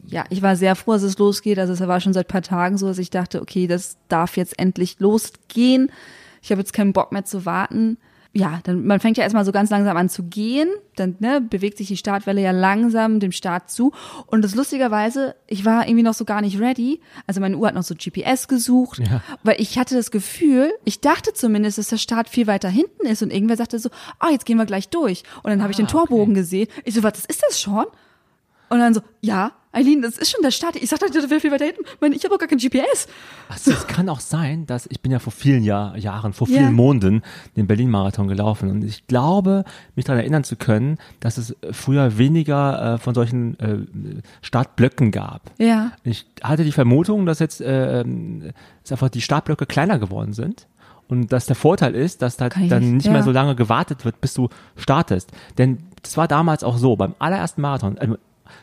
[0.09, 1.59] Ja, ich war sehr froh, dass es losgeht.
[1.59, 4.57] Also es war schon seit paar Tagen so, dass ich dachte, okay, das darf jetzt
[4.57, 5.91] endlich losgehen.
[6.43, 7.99] Ich habe jetzt keinen Bock mehr zu warten
[8.37, 11.79] ja, dann man fängt ja erstmal so ganz langsam an zu gehen, dann ne, bewegt
[11.79, 13.93] sich die Startwelle ja langsam dem Start zu.
[14.27, 17.01] Und das lustigerweise, ich war irgendwie noch so gar nicht ready.
[17.27, 19.23] Also meine Uhr hat noch so GPS gesucht, ja.
[19.43, 23.23] weil ich hatte das Gefühl, ich dachte zumindest, dass der Start viel weiter hinten ist
[23.23, 25.23] und irgendwer sagte so, ah, jetzt gehen wir gleich durch.
[25.43, 26.41] Und dann habe ich den ah, Torbogen okay.
[26.41, 26.69] gesehen.
[26.85, 27.87] Ich so, was, das ist das schon?
[28.69, 30.77] Und dann so, ja, Eileen, das ist schon der Start.
[30.77, 31.83] Ich sagte, der wäre viel weiter hinten.
[31.85, 33.09] Ich, ich habe auch gar kein GPS.
[33.51, 36.63] Also es kann auch sein, dass ich bin ja vor vielen Jahr, Jahren, vor vielen
[36.63, 36.71] yeah.
[36.71, 37.23] Monden
[37.57, 42.95] den Berlin-Marathon gelaufen und ich glaube, mich daran erinnern zu können, dass es früher weniger
[42.95, 43.79] äh, von solchen äh,
[44.41, 45.43] Startblöcken gab.
[45.59, 45.93] Ja.
[46.05, 50.67] Ich hatte die Vermutung, dass jetzt äh, ähm, dass einfach die Startblöcke kleiner geworden sind.
[51.09, 53.13] Und dass der Vorteil ist, dass da dann nicht, nicht ja.
[53.13, 55.31] mehr so lange gewartet wird, bis du startest.
[55.57, 58.17] Denn das war damals auch so, beim allerersten Marathon, also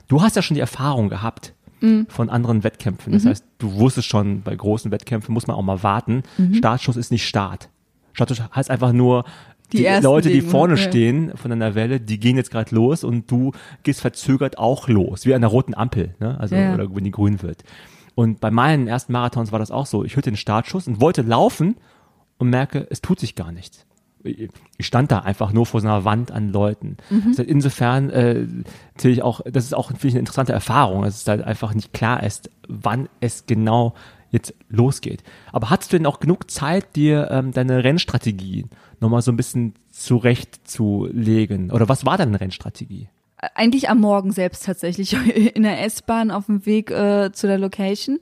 [0.07, 2.07] Du hast ja schon die Erfahrung gehabt mhm.
[2.09, 3.13] von anderen Wettkämpfen.
[3.13, 3.29] Das mhm.
[3.29, 6.23] heißt, du wusstest schon, bei großen Wettkämpfen muss man auch mal warten.
[6.37, 6.55] Mhm.
[6.55, 7.69] Startschuss ist nicht Start.
[8.13, 9.25] Startschuss heißt einfach nur,
[9.71, 10.77] die, ersten Leute, die vorne ja.
[10.77, 15.25] stehen von einer Welle, die gehen jetzt gerade los und du gehst verzögert auch los,
[15.25, 16.39] wie an der roten Ampel, ne?
[16.39, 16.75] Also Ja.
[16.75, 17.63] oder wenn die grün wird.
[18.13, 20.03] Und bei meinen ersten Marathons war das auch so.
[20.03, 21.75] Ich hörte den Startschuss und wollte laufen
[22.37, 23.87] und merke, es tut sich gar nichts.
[24.23, 26.97] Ich stand da einfach nur vor so einer Wand an Leuten.
[27.09, 27.27] Mhm.
[27.27, 28.47] Also insofern äh,
[28.95, 31.93] natürlich auch, das ist auch finde ich eine interessante Erfahrung, dass es halt einfach nicht
[31.93, 33.93] klar ist, wann es genau
[34.33, 35.23] jetzt losgeht.
[35.51, 38.65] Aber hattest du denn auch genug Zeit, dir ähm, deine Rennstrategie
[38.99, 41.71] nochmal so ein bisschen zurechtzulegen?
[41.71, 43.09] Oder was war deine Rennstrategie?
[43.55, 45.13] Eigentlich am Morgen selbst tatsächlich
[45.55, 48.19] in der S-Bahn auf dem Weg äh, zu der Location.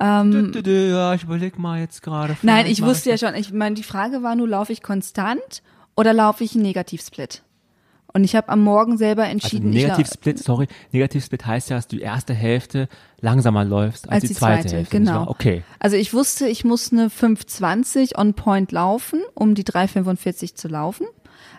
[0.00, 2.32] Dü, dü, dü, Ja, ich überleg mal jetzt gerade.
[2.32, 5.62] Ähm, Nein, ich wusste ja schon, ich meine, die Frage war nur, laufe ich konstant
[5.96, 7.42] oder laufe ich einen Negativsplit?
[8.12, 11.76] Und ich habe am Morgen selber Also entschieden, ich lau- Negativsplit, sorry, Negativsplit heißt ja,
[11.76, 12.88] dass du die erste Hälfte
[13.20, 14.76] langsamer läufst als, als die zweite, Hälfte.
[14.78, 15.28] nicht genau.
[15.28, 15.62] Okay.
[15.78, 21.06] Also ich wusste, ich muss eine 520 on point laufen, um die 345 zu laufen.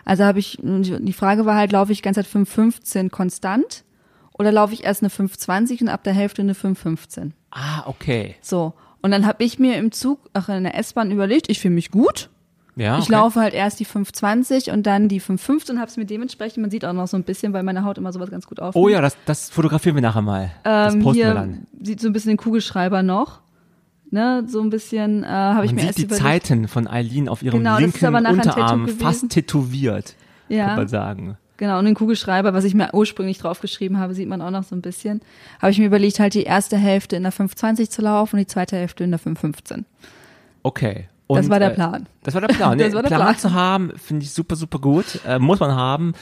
[0.04, 3.84] Also habe ich, die Frage war halt, laufe ich die ganze Zeit 515 konstant
[4.42, 7.32] oder laufe ich erst eine 520 und ab der Hälfte eine 515?
[7.50, 8.34] Ah, okay.
[8.42, 8.74] So.
[9.00, 11.90] Und dann habe ich mir im Zug, ach in der S-Bahn überlegt, ich fühle mich
[11.90, 12.28] gut.
[12.74, 13.12] Ja, Ich okay.
[13.12, 16.70] laufe halt erst die 520 und dann die 515 und habe es mir dementsprechend, man
[16.70, 18.74] sieht auch noch so ein bisschen, weil meine Haut immer sowas ganz gut auf.
[18.74, 20.50] Oh ja, das, das fotografieren wir nachher mal.
[20.64, 21.66] das ähm, posten wir dann.
[21.82, 23.40] sieht so ein bisschen den Kugelschreiber noch.
[24.10, 26.22] Ne, so ein bisschen äh, habe ich mir sieht erst die überlegt.
[26.26, 30.16] Zeiten von Eileen auf ihrem Genau, das ist linken aber nachher ein Unterarm fast tätowiert,
[30.48, 31.38] kann Ja, man sagen.
[31.62, 31.78] Genau.
[31.78, 34.82] Und den Kugelschreiber, was ich mir ursprünglich draufgeschrieben habe, sieht man auch noch so ein
[34.82, 35.20] bisschen.
[35.60, 38.46] Habe ich mir überlegt, halt die erste Hälfte in der 520 zu laufen und die
[38.48, 39.86] zweite Hälfte in der 515.
[40.64, 41.08] Okay.
[41.28, 42.08] Das Und, war der äh, Plan.
[42.24, 42.78] Das war der Plan.
[42.78, 43.38] Das war der Plan, Plan.
[43.38, 45.20] zu haben, finde ich super, super gut.
[45.24, 46.14] Äh, muss man haben.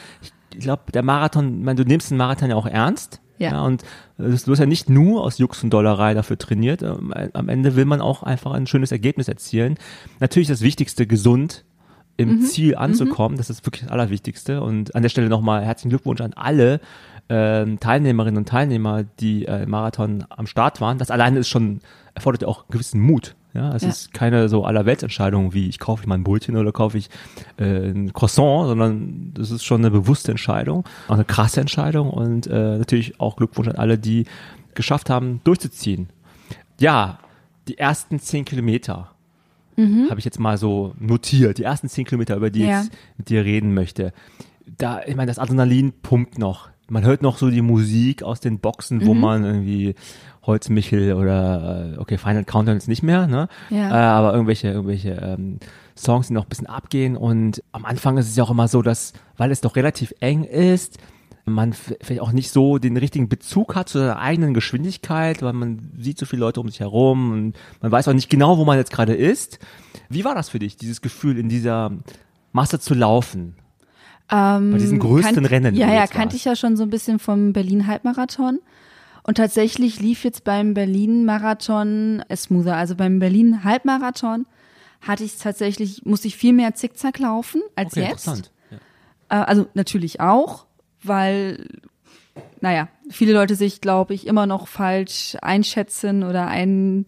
[0.53, 3.21] Ich glaube, der Marathon, meine, du nimmst den Marathon ja auch ernst.
[3.39, 3.65] Ja.
[3.65, 3.83] und
[4.19, 6.83] äh, du hast ja nicht nur aus Jux und Dollerei dafür trainiert.
[6.83, 9.79] Ähm, Am Ende will man auch einfach ein schönes Ergebnis erzielen.
[10.19, 11.65] Natürlich ist das Wichtigste, gesund
[12.21, 12.43] im Mhm.
[12.43, 13.37] Ziel anzukommen.
[13.39, 14.63] Das ist wirklich das Allerwichtigste.
[14.63, 16.81] Und an der Stelle nochmal herzlichen Glückwunsch an alle
[17.29, 20.99] ähm, Teilnehmerinnen und Teilnehmer, die äh, im Marathon am Start waren.
[20.99, 21.79] Das alleine ist schon,
[22.15, 23.37] erfordert ja auch gewissen Mut.
[23.55, 23.89] Ja, es Ja.
[23.89, 27.09] ist keine so Allerweltsentscheidung wie ich kaufe ich mal ein Brötchen oder kaufe ich
[27.59, 32.47] äh, ein Croissant, sondern das ist schon eine bewusste Entscheidung, auch eine krasse Entscheidung und
[32.47, 34.25] äh, natürlich auch Glückwunsch an alle, die
[34.75, 36.09] geschafft haben, durchzuziehen.
[36.81, 37.19] Ja,
[37.69, 39.11] die ersten zehn Kilometer
[40.11, 42.85] habe ich jetzt mal so notiert, die ersten zehn Kilometer, über die ich Ja.
[43.17, 44.13] mit dir reden möchte.
[44.79, 46.69] Da, ich meine, das Adrenalin pumpt noch.
[46.89, 49.95] Man hört noch so die Musik aus den Boxen, wo man irgendwie
[50.43, 53.49] Holzmichel oder äh, okay, Final Countdown jetzt nicht mehr, ne?
[53.71, 53.91] Ja.
[53.91, 55.59] Äh, aber irgendwelche, irgendwelche ähm,
[55.97, 57.17] Songs, die noch ein bisschen abgehen.
[57.17, 60.43] Und am Anfang ist es ja auch immer so, dass, weil es doch relativ eng
[60.45, 60.99] ist,
[61.47, 65.91] man vielleicht auch nicht so den richtigen Bezug hat zu seiner eigenen Geschwindigkeit, weil man
[65.99, 68.79] sieht so viele Leute um sich herum und man weiß auch nicht genau, wo man
[68.79, 69.59] jetzt gerade ist.
[70.09, 71.93] Wie war das für dich, dieses Gefühl, in dieser
[72.53, 73.57] Masse zu laufen?
[74.31, 77.19] Ähm, Bei diesen größten kannt- Rennen, Ja, ja, kannte ich ja schon so ein bisschen
[77.19, 78.61] vom Berlin-Halbmarathon.
[79.23, 82.77] Und tatsächlich lief jetzt beim Berlin-Marathon es smoother.
[82.77, 84.47] Also beim Berlin-Halbmarathon
[85.01, 88.27] hatte ich tatsächlich, musste ich viel mehr Zickzack laufen als Okay, jetzt.
[88.27, 88.53] interessant.
[89.31, 89.43] Ja.
[89.43, 90.67] Äh, also natürlich auch,
[91.03, 91.67] weil,
[92.61, 97.07] naja, viele Leute sich, glaube ich, immer noch falsch einschätzen oder ein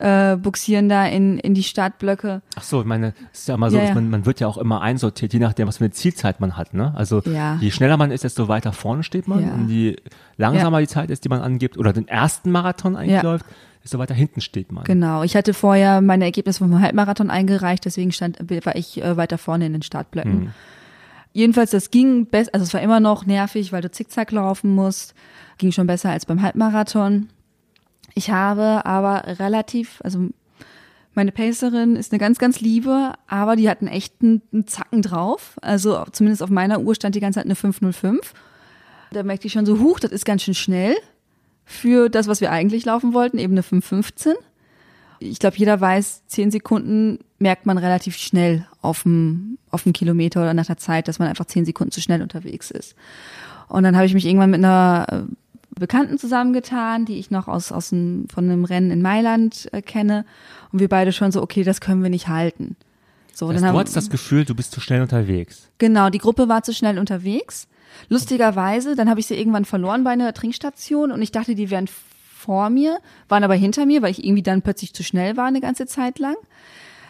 [0.00, 2.42] äh, buxieren da in, in die Startblöcke.
[2.56, 3.94] Ach so, ich meine, es ist ja immer so, Ja, dass ja.
[3.94, 6.74] man, man wird ja auch immer einsortiert, je nachdem, was für eine Zielzeit man hat,
[6.74, 6.92] ne?
[6.96, 7.58] Also, Ja.
[7.60, 9.96] je schneller man ist, desto weiter vorne steht man und je
[10.36, 13.46] langsamer die Zeit ist, die man angibt oder den ersten Marathon eigentlich läuft,
[13.84, 14.82] desto weiter hinten steht man.
[14.84, 15.22] Genau.
[15.22, 19.66] Ich hatte vorher meine Ergebnisse vom Halbmarathon eingereicht, deswegen stand, war ich äh, weiter vorne
[19.66, 20.52] in den Startblöcken.
[21.34, 25.14] Jedenfalls, das ging besser, also es war immer noch nervig, weil du zickzack laufen musst.
[25.58, 27.28] Ging schon besser als beim Halbmarathon.
[28.14, 30.28] Ich habe aber relativ, also
[31.12, 35.56] meine Pacerin ist eine ganz, ganz liebe, aber die hat einen echten einen Zacken drauf.
[35.60, 38.32] Also zumindest auf meiner Uhr stand die ganze Zeit eine 505.
[39.10, 40.94] Da merkte ich schon so, huch, das ist ganz schön schnell
[41.64, 44.34] für das, was wir eigentlich laufen wollten, eben eine 515.
[45.18, 50.40] Ich glaube, jeder weiß, zehn Sekunden merkt man relativ schnell auf dem, auf dem Kilometer
[50.40, 52.94] oder nach der Zeit, dass man einfach zehn Sekunden zu schnell unterwegs ist.
[53.68, 55.34] Und dann habe ich mich irgendwann mit einer äh,
[55.78, 60.24] Bekannten zusammengetan, die ich noch aus, aus einem, von einem Rennen in Mailand äh, kenne.
[60.72, 62.76] Und wir beide schon so, okay, das können wir nicht halten.
[63.34, 65.68] So, Das heißt, du hattest das Gefühl, du bist zu schnell unterwegs.
[65.76, 67.68] Genau, die Gruppe war zu schnell unterwegs.
[68.08, 71.88] Lustigerweise, dann habe ich sie irgendwann verloren bei einer Trinkstation und ich dachte, die wären
[72.44, 75.60] vor mir, waren aber hinter mir, weil ich irgendwie dann plötzlich zu schnell war eine
[75.60, 76.36] ganze Zeit lang.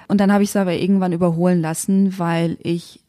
[0.09, 3.01] Und dann habe ich sie aber irgendwann überholen lassen, weil ich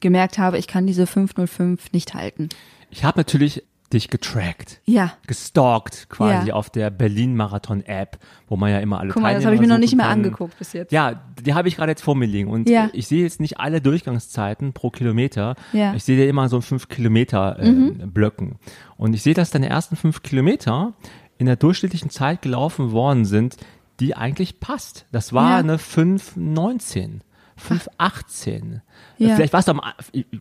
[0.00, 2.48] gemerkt habe, ich kann diese 505 nicht halten.
[2.90, 5.12] Ich habe natürlich dich getrackt, Ja.
[5.26, 6.54] gestalkt quasi Ja.
[6.54, 9.78] auf der Berlin-Marathon-App, wo man ja immer alle Guck mal, das habe ich mir noch
[9.78, 10.18] nicht mehr kann.
[10.18, 10.92] angeguckt bis jetzt.
[10.92, 12.90] Ja, die habe ich gerade jetzt vor mir liegen und Ja.
[12.92, 15.54] ich sehe jetzt nicht alle Durchgangszeiten pro Kilometer.
[15.72, 15.90] Ja.
[15.92, 15.96] Mhm.
[15.96, 17.70] Ich sehe immer so fünf Kilometer äh,
[18.06, 18.56] Blöcken.
[18.98, 20.92] Und ich sehe, dass deine ersten fünf Kilometer
[21.38, 23.56] in der durchschnittlichen Zeit gelaufen worden sind,
[24.00, 25.06] die eigentlich passt.
[25.12, 25.56] Das war Ja.
[25.58, 27.20] eine 5,19.
[27.56, 28.80] 5,18.
[29.18, 29.34] Ja.
[29.34, 29.80] Vielleicht war es am,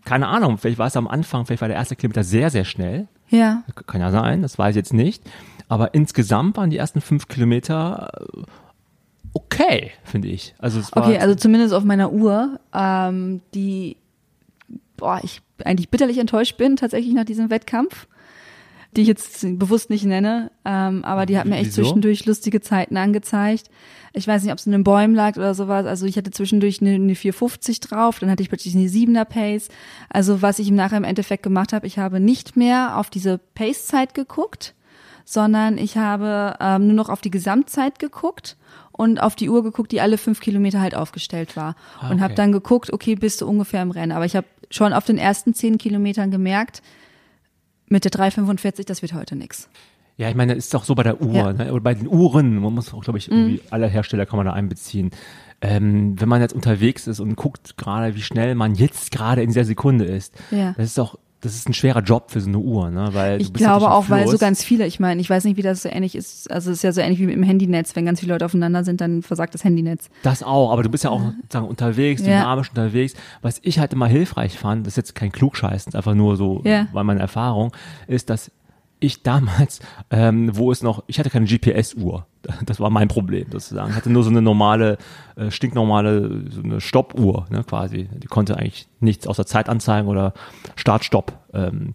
[0.06, 3.08] keine Ahnung, vielleicht war es am Anfang, vielleicht war der erste Kilometer sehr, sehr schnell.
[3.30, 3.64] Ja.
[3.88, 5.24] Kann ja sein, das weiß ich jetzt nicht.
[5.68, 8.42] Aber insgesamt waren die ersten fünf Kilometer äh,
[9.34, 10.54] okay, finde ich.
[10.60, 13.98] Also es war Okay, also zumindest auf meiner Uhr, ähm, die,
[14.96, 18.08] boah, ich eigentlich bitterlich enttäuscht bin tatsächlich nach diesem Wettkampf,
[18.98, 21.84] die ich jetzt bewusst nicht nenne, ähm, aber die hat mir echt Wieso?
[21.84, 23.70] zwischendurch lustige Zeiten angezeigt.
[24.14, 25.86] Ich weiß nicht, ob es in den Bäumen lag oder sowas.
[25.86, 29.70] Also ich hatte zwischendurch eine, eine 450 drauf, dann hatte ich plötzlich eine 7er Pace.
[30.10, 33.38] Also was ich im Nachhinein im Endeffekt gemacht habe, ich habe nicht mehr auf diese
[33.54, 34.74] Pace-Zeit geguckt,
[35.24, 38.58] sondern ich habe ähm, nur noch auf die Gesamtzeit geguckt
[38.94, 41.76] und auf die Uhr geguckt, die alle fünf Kilometer halt aufgestellt war.
[42.00, 42.24] Ah, Und okay.
[42.24, 44.12] habe dann geguckt, okay, bist du ungefähr im Rennen.
[44.12, 46.82] Aber ich habe schon auf den ersten zehn Kilometern gemerkt,
[47.88, 49.70] mit der 345, das wird heute nix.
[50.18, 51.54] Ja, ich meine, ist doch so bei der Uhr, Ja.
[51.54, 51.72] Ne?
[51.72, 54.54] oder bei den Uhren, man muss auch, glaube ich, irgendwie alle Hersteller kann man da
[54.54, 55.12] einbeziehen.
[55.62, 59.50] Ähm, wenn man jetzt unterwegs ist und guckt gerade, wie schnell man jetzt gerade in
[59.50, 60.74] dieser Sekunde ist, Ja.
[60.76, 63.10] das ist doch, das ist ein schwerer Job für so eine Uhr, ne?
[63.14, 64.40] Weil Ich du bist ja glaube auch, weil so Fluss.
[64.42, 66.50] ganz viele, ich meine, ich weiß nicht, wie das so ähnlich ist.
[66.50, 67.96] Also es ist ja so ähnlich wie mit dem Handynetz.
[67.96, 70.10] Wenn ganz viele Leute aufeinander sind, dann versagt das Handynetz.
[70.24, 72.40] Das auch, aber du bist ja auch sozusagen unterwegs, Ja.
[72.40, 73.14] dynamisch unterwegs.
[73.44, 76.88] Was ich halt immer hilfreich fand, das ist jetzt kein Klugscheißen, einfach nur so, Ja.
[76.92, 77.72] weil meine Erfahrung,
[78.08, 78.52] ist, dass
[79.00, 79.80] ich damals,
[80.10, 82.26] ähm, wo es noch, ich hatte keine GPS-Uhr.
[82.66, 83.90] Das war mein Problem sozusagen.
[83.92, 84.98] Ich hatte nur so eine normale,
[85.36, 88.08] äh, stinknormale, so eine Stoppuhr, ne, quasi.
[88.24, 90.34] Die konnte eigentlich nichts außer Zeit anzeigen oder
[90.76, 91.34] Start-Stopp.
[91.54, 91.94] Ähm,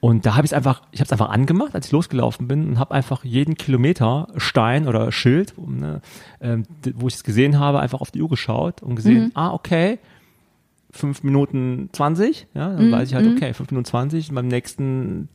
[0.00, 2.68] und da habe ich es einfach, ich habe es einfach angemacht, als ich losgelaufen bin
[2.68, 6.02] und habe einfach jeden Kilometer Stein oder Schild, ne,
[6.40, 9.98] ähm, wo ich es gesehen habe, einfach auf die Uhr geschaut und gesehen, ah, okay,
[10.96, 15.28] fünf Minuten 20, ja, dann weiß ich halt, okay, fünf Minuten 20, und beim nächsten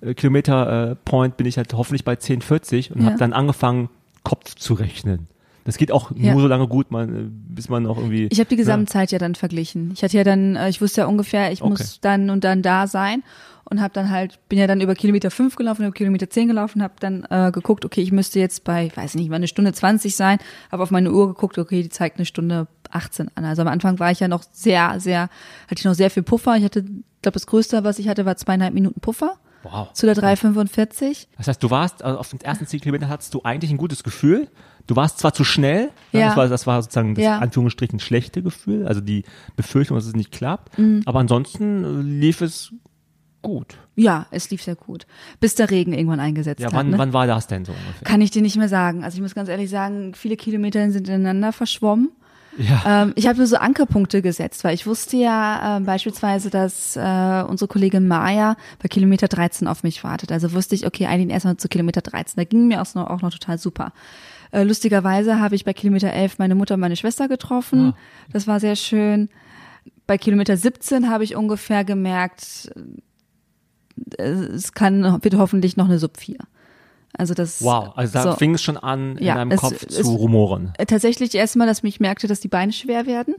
[0.00, 3.06] äh, Kilometer-Point bin ich halt hoffentlich bei 10,40 und Ja.
[3.06, 3.88] habe dann angefangen,
[4.24, 5.28] Kopf zu rechnen.
[5.64, 6.32] Das geht auch Ja.
[6.32, 8.28] nur so lange gut, man, äh, bis man noch irgendwie.
[8.32, 9.92] Ich habe die Gesamtzeit ja dann verglichen.
[9.94, 11.70] Ich hatte ja dann, äh, ich wusste ja ungefähr, ich Okay.
[11.70, 13.22] muss dann und dann da sein
[13.70, 16.82] und habe dann halt, bin ja dann über Kilometer 5 gelaufen, über Kilometer 10 gelaufen,
[16.82, 20.16] habe dann äh, geguckt, okay, ich müsste jetzt bei, weiß nicht, mal eine Stunde 20
[20.16, 20.38] sein,
[20.72, 23.44] habe auf meine Uhr geguckt, okay, die zeigt eine Stunde 18 an.
[23.44, 26.56] Also am Anfang war ich ja noch sehr, sehr, hatte ich noch sehr viel Puffer.
[26.56, 29.92] Ich hatte, ich glaube, das Größte, was ich hatte, war zweieinhalb Minuten Puffer Wow.
[29.92, 31.28] zu der 345.
[31.38, 34.02] Das heißt, du warst, also auf den ersten 10 Kilometern hattest du eigentlich ein gutes
[34.02, 34.48] Gefühl.
[34.88, 36.26] Du warst zwar zu schnell, ne, Ja.
[36.28, 37.38] das, war, das war sozusagen das Ja.
[37.38, 39.24] Anführungsstrichen schlechte Gefühl, also die
[39.54, 40.76] Befürchtung, dass es nicht klappt.
[40.78, 41.02] Mhm.
[41.06, 42.72] Aber ansonsten äh, lief es
[43.40, 43.76] gut.
[43.94, 45.06] Ja, es lief sehr gut.
[45.38, 46.74] Bis der Regen irgendwann eingesetzt Ja, hat.
[46.74, 46.98] wann, ne?
[46.98, 48.02] wann war das denn so ungefähr?
[48.04, 49.04] Kann ich dir nicht mehr sagen.
[49.04, 52.10] Also ich muss ganz ehrlich sagen, viele Kilometer sind ineinander verschwommen.
[52.58, 53.02] Ja.
[53.02, 57.44] Ähm, ich habe mir so Ankerpunkte gesetzt, weil ich wusste ja ähm, beispielsweise, dass äh,
[57.48, 60.32] unsere Kollegin Maya bei Kilometer 13 auf mich wartet.
[60.32, 62.34] Also wusste ich, okay, eigentlich erstmal zu Kilometer 13.
[62.36, 63.92] Da ging mir auch noch, auch noch total super.
[64.50, 67.94] Äh, lustigerweise habe ich bei Kilometer 11 meine Mutter und meine Schwester getroffen.
[67.94, 67.96] Ah.
[68.32, 69.30] Das war sehr schön.
[70.06, 72.70] Bei Kilometer 17 habe ich ungefähr gemerkt,
[74.18, 76.36] äh, es kann, wird hoffentlich noch eine Sub 4.
[77.16, 77.62] Also das.
[77.62, 78.32] Wow, also da so.
[78.36, 80.72] fing es schon an, in Ja, deinem es- Kopf zu rumoren.
[80.86, 83.34] Tatsächlich erstmal, dass ich merkte, dass die Beine schwer werden.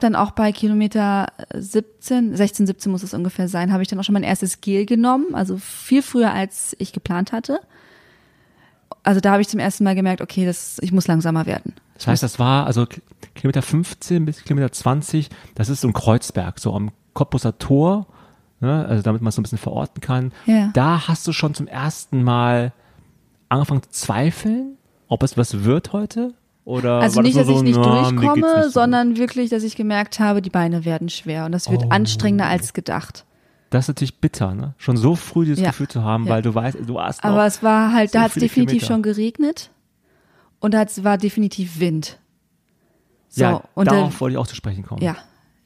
[0.00, 4.04] Dann auch bei Kilometer 17, 16, 17 muss es ungefähr sein, habe ich dann auch
[4.04, 7.60] schon mein erstes Gel genommen, also viel früher als ich geplant hatte.
[9.02, 11.74] Also da habe ich zum ersten Mal gemerkt, okay, das, ich muss langsamer werden.
[11.94, 12.86] Das heißt, das war also
[13.34, 18.06] Kilometer 15 bis Kilometer 20, das ist so ein Kreuzberg, so am Cottbusser Tor,
[18.60, 20.32] ne, also damit man es so ein bisschen verorten kann.
[20.46, 20.70] Ja.
[20.74, 22.72] Da hast du schon zum ersten Mal
[23.48, 24.76] angefangen zu zweifeln,
[25.08, 26.34] ob es was wird heute?
[26.64, 29.50] Oder Also nicht, das dass nur ich so, nicht geht's durchkomme, nicht so sondern wirklich,
[29.50, 31.88] dass ich gemerkt habe, die Beine werden schwer und das wird Oh.
[31.88, 33.24] anstrengender als gedacht.
[33.70, 34.74] Das ist natürlich bitter, ne?
[34.78, 35.70] Schon so früh dieses Ja.
[35.70, 36.30] Gefühl zu haben, Ja.
[36.34, 38.86] weil du weißt, du hast Aber es war halt, so da hat es definitiv Kilometer.
[38.86, 39.70] schon geregnet
[40.60, 42.18] und da war definitiv Wind.
[43.28, 45.02] So, ja, und dann, darauf wollte ich auch zu sprechen kommen.
[45.02, 45.16] ja,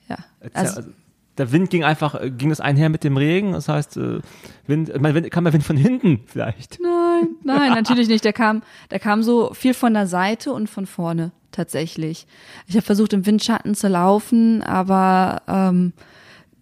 [0.08, 0.16] ja.
[0.54, 0.90] Also, also,
[1.38, 3.52] der Wind ging einfach, äh, ging das einher mit dem Regen?
[3.52, 4.20] Das heißt, äh,
[4.66, 6.78] Wind, ich meine, Wind, kam der Wind von hinten vielleicht?
[6.80, 8.24] Nein, nein, natürlich nicht.
[8.24, 12.26] Der kam, der kam so viel von der Seite und von vorne tatsächlich.
[12.66, 15.92] Ich habe versucht, im Windschatten zu laufen, aber ähm,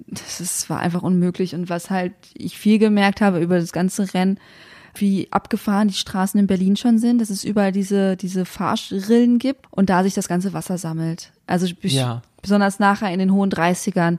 [0.07, 1.55] das ist, war einfach unmöglich.
[1.55, 4.39] Und was halt ich viel gemerkt habe über das ganze Rennen,
[4.95, 9.65] wie abgefahren die Straßen in Berlin schon sind, dass es überall diese, diese Fahrrillen gibt
[9.71, 11.33] und da sich das ganze Wasser sammelt.
[11.47, 12.21] Also Ja.
[12.43, 14.19] besonders nachher in den hohen 30ern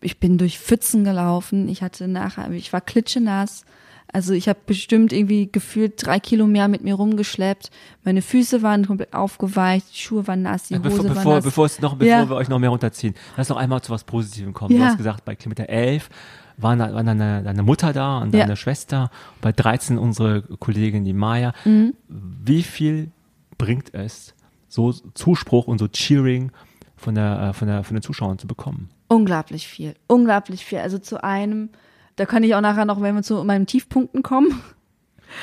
[0.00, 1.68] ich bin durch Pfützen gelaufen.
[1.68, 3.64] Ich hatte nachher, ich war klitschenass.
[4.12, 7.70] Also ich habe bestimmt irgendwie gefühlt drei Kilo mehr mit mir rumgeschleppt.
[8.04, 11.44] Meine Füße waren komplett aufgeweicht, die Schuhe waren nass, die Hose bevor, war bevor, nass.
[11.44, 12.28] bevor, es noch, bevor Ja.
[12.28, 14.70] wir euch noch mehr runterziehen, lass noch einmal zu was Positivem kommen.
[14.74, 14.86] Du Ja.
[14.90, 16.08] hast gesagt, bei Kilometer 11
[16.56, 18.40] waren, da- waren deine, deine Mutter da und Ja.
[18.42, 19.10] deine Schwester.
[19.40, 21.52] Bei 13 unsere Kollegin, die Maya.
[21.64, 21.94] Mhm.
[22.08, 23.10] Wie viel
[23.58, 24.34] bringt es,
[24.68, 26.52] so Zuspruch und so Cheering
[26.96, 28.88] von, der, äh, von, der, von den Zuschauern zu bekommen?
[29.08, 30.78] Unglaublich viel, unglaublich viel.
[30.78, 31.70] Also zu einem,
[32.16, 34.60] da kann ich auch nachher noch, wenn wir zu meinen Tiefpunkten kommen,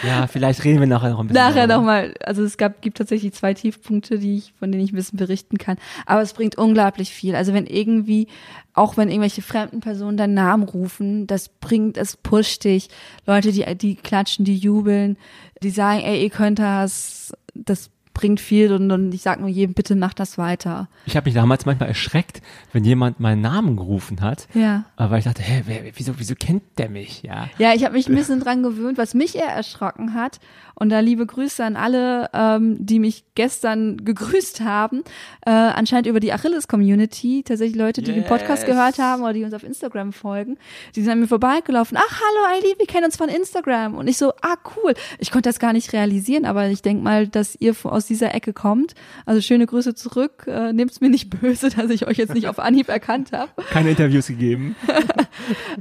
[0.01, 1.43] Ja, vielleicht reden wir nachher noch ein bisschen.
[1.43, 4.95] nachher nochmal, also es gab, gibt tatsächlich zwei Tiefpunkte, die ich, von denen ich ein
[4.95, 5.77] bisschen berichten kann.
[6.05, 7.35] Aber es bringt unglaublich viel.
[7.35, 8.27] Also wenn irgendwie,
[8.73, 12.89] auch wenn irgendwelche fremden Personen deinen Namen rufen, das bringt, es pusht dich.
[13.25, 15.17] Leute, die, die klatschen, die jubeln,
[15.61, 19.73] die sagen, ey, ihr könnt das, das bringt viel und, und ich sag nur jedem,
[19.73, 20.87] bitte mach das weiter.
[21.05, 22.41] Ich habe mich damals manchmal erschreckt,
[22.71, 24.47] wenn jemand meinen Namen gerufen hat.
[24.53, 24.85] Ja.
[24.97, 27.23] Weil ich dachte, hä, wer, wieso, wieso kennt der mich?
[27.23, 27.49] Ja.
[27.57, 30.39] Ja, ich habe mich ein bisschen dran gewöhnt, was mich eher erschrocken hat.
[30.75, 35.03] Und da liebe Grüße an alle, ähm, die mich gestern gegrüßt haben.
[35.45, 37.43] Äh, anscheinend über die Achilles-Community.
[37.43, 38.71] Tatsächlich Leute, die den Podcast Yes.
[38.71, 40.57] gehört haben oder die uns auf Instagram folgen.
[40.95, 41.97] Die sind an mir vorbeigelaufen.
[41.99, 43.95] Ach, hallo Eileen, wir kennen uns von Instagram.
[43.95, 44.93] Und ich so, ah, cool.
[45.19, 48.53] Ich konnte das gar nicht realisieren, aber ich denk mal, dass ihr aus dieser Ecke
[48.53, 48.93] kommt.
[49.25, 50.45] Also schöne Grüße zurück.
[50.47, 53.49] Äh, Nehmt's mir nicht böse, dass ich euch jetzt nicht auf Anhieb erkannt habe.
[53.69, 54.75] Keine Interviews gegeben.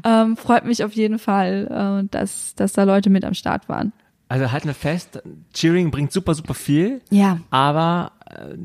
[0.04, 3.92] Ähm, freut mich auf jeden Fall, äh, dass, dass da Leute mit am Start waren.
[4.32, 5.22] Also halten wir fest,
[5.52, 7.02] Cheering bringt super, super viel.
[7.10, 7.38] Ja.
[7.50, 8.56] Aber äh,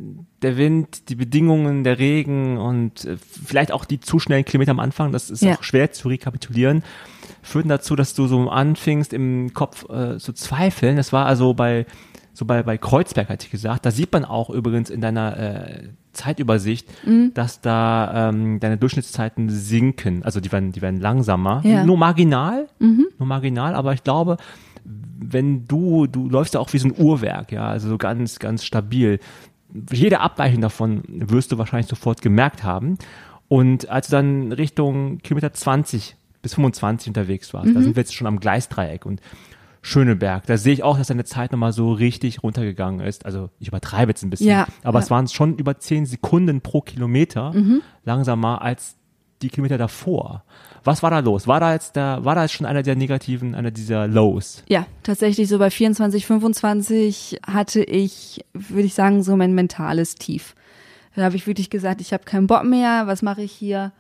[0.42, 4.80] der Wind, die Bedingungen, der Regen und äh, vielleicht auch die zu schnellen Kilometer am
[4.80, 5.56] Anfang, das ist Ja.
[5.56, 6.84] auch schwer zu rekapitulieren,
[7.42, 10.96] führten dazu, dass du so anfingst im Kopf äh, zu zweifeln.
[10.96, 11.86] Das war also bei
[12.34, 13.86] so bei, bei Kreuzberg, hatte ich gesagt.
[13.86, 17.32] Da sieht man auch übrigens in deiner äh, Zeitübersicht, Mhm.
[17.34, 20.24] dass da ähm, deine Durchschnittszeiten sinken.
[20.24, 21.62] Also die werden, die werden langsamer.
[21.66, 21.82] Ja.
[21.82, 21.88] Mhm.
[21.88, 24.38] Nur marginal, nur marginal, aber ich glaube,
[25.20, 28.64] wenn du, du läufst ja auch wie so ein Uhrwerk, ja, also so ganz, ganz
[28.64, 29.20] stabil.
[29.92, 32.98] Jede Abweichung davon wirst du wahrscheinlich sofort gemerkt haben.
[33.50, 37.74] Und als du dann Richtung Kilometer 20 bis 25 unterwegs warst, Mhm.
[37.74, 39.22] da sind wir jetzt schon am Gleisdreieck und
[39.82, 43.26] Schöneberg, da sehe ich auch, dass deine Zeit nochmal so richtig runtergegangen ist.
[43.26, 45.04] Also ich übertreibe jetzt ein bisschen, Ja, aber ja.
[45.04, 47.82] es waren schon über 10 Sekunden pro Kilometer Mhm.
[48.04, 48.98] langsamer als
[49.42, 50.44] die Kilometer davor.
[50.84, 51.48] Was war da los?
[51.48, 54.64] War da jetzt da, war da jetzt schon einer der negativen, einer dieser Lows?
[54.68, 60.56] Ja, tatsächlich so bei 24, 25 hatte ich, würde ich sagen, so mein mentales Tief.
[61.16, 63.92] Da habe ich wirklich gesagt, ich habe keinen Bock mehr, was mache ich hier?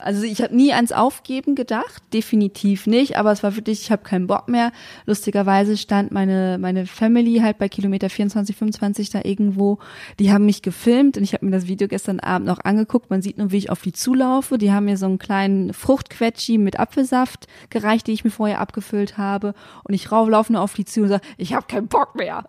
[0.00, 4.02] Also ich habe nie ans Aufgeben gedacht, definitiv nicht, aber es war wirklich, ich habe
[4.02, 4.72] keinen Bock mehr.
[5.06, 9.78] Lustigerweise stand meine meine Family halt bei Kilometer 24, 25 da irgendwo.
[10.18, 13.10] Die haben mich gefilmt und ich habe mir das Video gestern Abend noch angeguckt.
[13.10, 14.58] Man sieht nur, wie ich auf die zulaufe.
[14.58, 19.18] Die haben mir so einen kleinen Fruchtquetschi mit Apfelsaft gereicht, die ich mir vorher abgefüllt
[19.18, 19.54] habe.
[19.84, 22.44] Und ich rauf, laufe nur auf die zu und sage, ich habe keinen Bock mehr.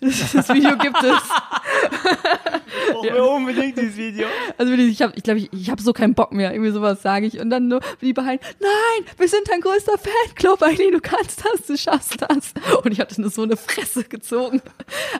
[0.00, 1.12] Das, das Video gibt es.
[2.92, 4.26] Brauchen wir unbedingt dieses Video.
[4.58, 6.52] Also ich habe, ich glaube, ich, ich habe so keinen Bock mehr.
[6.52, 8.40] Irgendwie sowas sage ich und dann nur die behind.
[8.60, 12.54] Nein, wir sind dein größter Fanclub, Eileen, du kannst das, du schaffst das.
[12.84, 14.62] Und ich hatte nur so eine Fresse gezogen.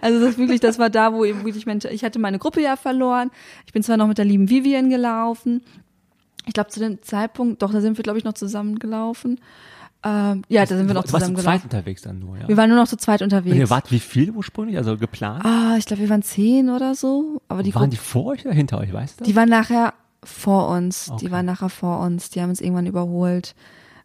[0.01, 2.77] Also das wirklich, das war da, wo eben wirklich Mensch, ich hatte meine Gruppe ja
[2.77, 3.31] verloren.
[3.67, 5.63] Ich bin zwar noch mit der lieben Vivian gelaufen.
[6.47, 9.41] Ich glaube zu dem Zeitpunkt, doch, da sind wir glaube ich noch zusammen gelaufen.
[10.05, 11.65] Ähm, ja, da sind wir noch zusammen zu zweit gelaufen.
[11.65, 12.49] unterwegs dann nur, ja.
[12.49, 13.55] Wir waren nur noch zu zweit Und unterwegs.
[13.57, 15.45] ihr wart wie viel ursprünglich, also geplant?
[15.45, 17.41] ah, ich glaube, wir waren zehn oder so.
[17.49, 19.25] Aber die waren die vor euch oder hinter euch, weißt du?
[19.25, 19.95] Die waren nachher
[20.25, 21.09] vor uns.
[21.11, 21.27] Okay.
[21.27, 22.31] Die waren nachher vor uns.
[22.31, 23.55] Die haben uns irgendwann überholt.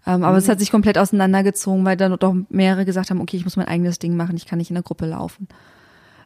[0.06, 3.44] Ähm, aber es hat sich komplett auseinandergezogen, weil dann doch mehrere gesagt haben, okay, ich
[3.44, 5.48] muss mein eigenes Ding machen, ich kann nicht in der Gruppe laufen.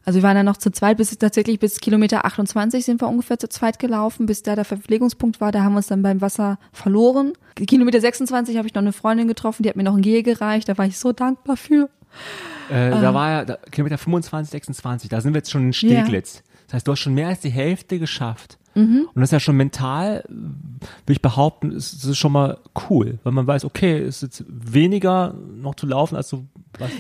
[0.05, 3.37] Also wir waren dann noch zu zweit, bis tatsächlich bis Kilometer 28 sind wir ungefähr
[3.37, 5.51] zu zweit gelaufen, bis da der Verpflegungspunkt war.
[5.51, 7.33] Da haben wir uns dann beim Wasser verloren.
[7.55, 10.69] Kilometer 26 habe ich noch eine Freundin getroffen, die hat mir noch ein Gel gereicht.
[10.69, 11.89] Da war ich so dankbar für.
[12.69, 13.01] Äh, Ah.
[13.01, 16.41] Da war ja da, Kilometer 25, 26, da sind wir jetzt schon in Steglitz.
[16.67, 18.57] Das heißt, du hast schon mehr als die Hälfte geschafft.
[18.75, 19.07] Mhm.
[19.13, 22.57] Und das ist ja schon mental, würde ich behaupten, ist, ist schon mal
[22.89, 26.47] cool, weil man weiß, okay, es ist jetzt weniger noch zu laufen, als du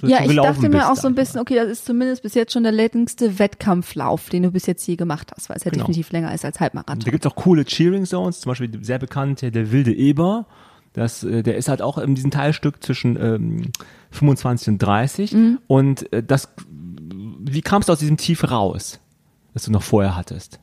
[0.03, 2.63] Ja, ich dachte mir auch so ein bisschen, okay, das ist zumindest bis jetzt schon
[2.63, 5.85] der längste Wettkampflauf, den du bis jetzt je gemacht hast, weil es ja Genau.
[5.85, 6.99] definitiv länger ist als Da Halbmarathon.
[6.99, 10.45] gibt es auch coole Cheering Zones, zum Beispiel sehr bekannt, der, wilde Eber.
[10.93, 13.71] Das, äh, der ist halt auch in diesem Teilstück zwischen ähm,
[14.11, 15.31] 25 und 30.
[15.33, 15.59] Mhm.
[15.67, 18.99] Und äh, das, wie kamst du aus diesem Tief raus,
[19.53, 20.59] das du noch vorher hattest?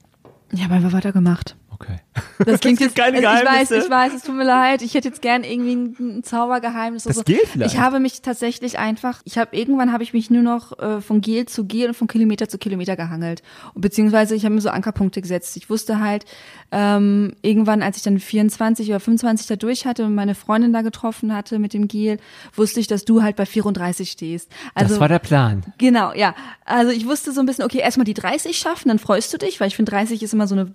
[0.53, 1.57] Ich habe einfach weitergemacht.
[1.81, 1.99] Okay.
[2.45, 4.83] Das klingt jetzt, keine also ich weiß, ich weiß, es tut mir leid.
[4.83, 7.07] Ich hätte jetzt gern irgendwie ein, ein Zaubergeheimnis.
[7.07, 7.23] oder Das so.
[7.23, 7.73] geht vielleicht.
[7.73, 11.21] Ich habe mich tatsächlich einfach, ich habe irgendwann habe ich mich nur noch äh, von
[11.21, 13.43] Gel zu Gel und von Kilometer zu Kilometer gehangelt.
[13.75, 15.57] Und beziehungsweise ich habe mir so Ankerpunkte gesetzt.
[15.57, 16.25] Ich wusste halt
[16.73, 20.83] ähm, irgendwann, als ich dann 24 oder 25 da durch hatte und meine Freundin da
[20.83, 22.19] getroffen hatte mit dem Gel,
[22.55, 24.51] wusste ich, dass du halt bei 34 stehst.
[24.75, 25.63] Also das war der Plan.
[25.79, 26.35] Genau, ja.
[26.65, 29.61] Also ich wusste so ein bisschen, okay, erstmal die 30 schaffen, dann freust du dich,
[29.61, 30.75] weil ich finde 30 ist immer so eine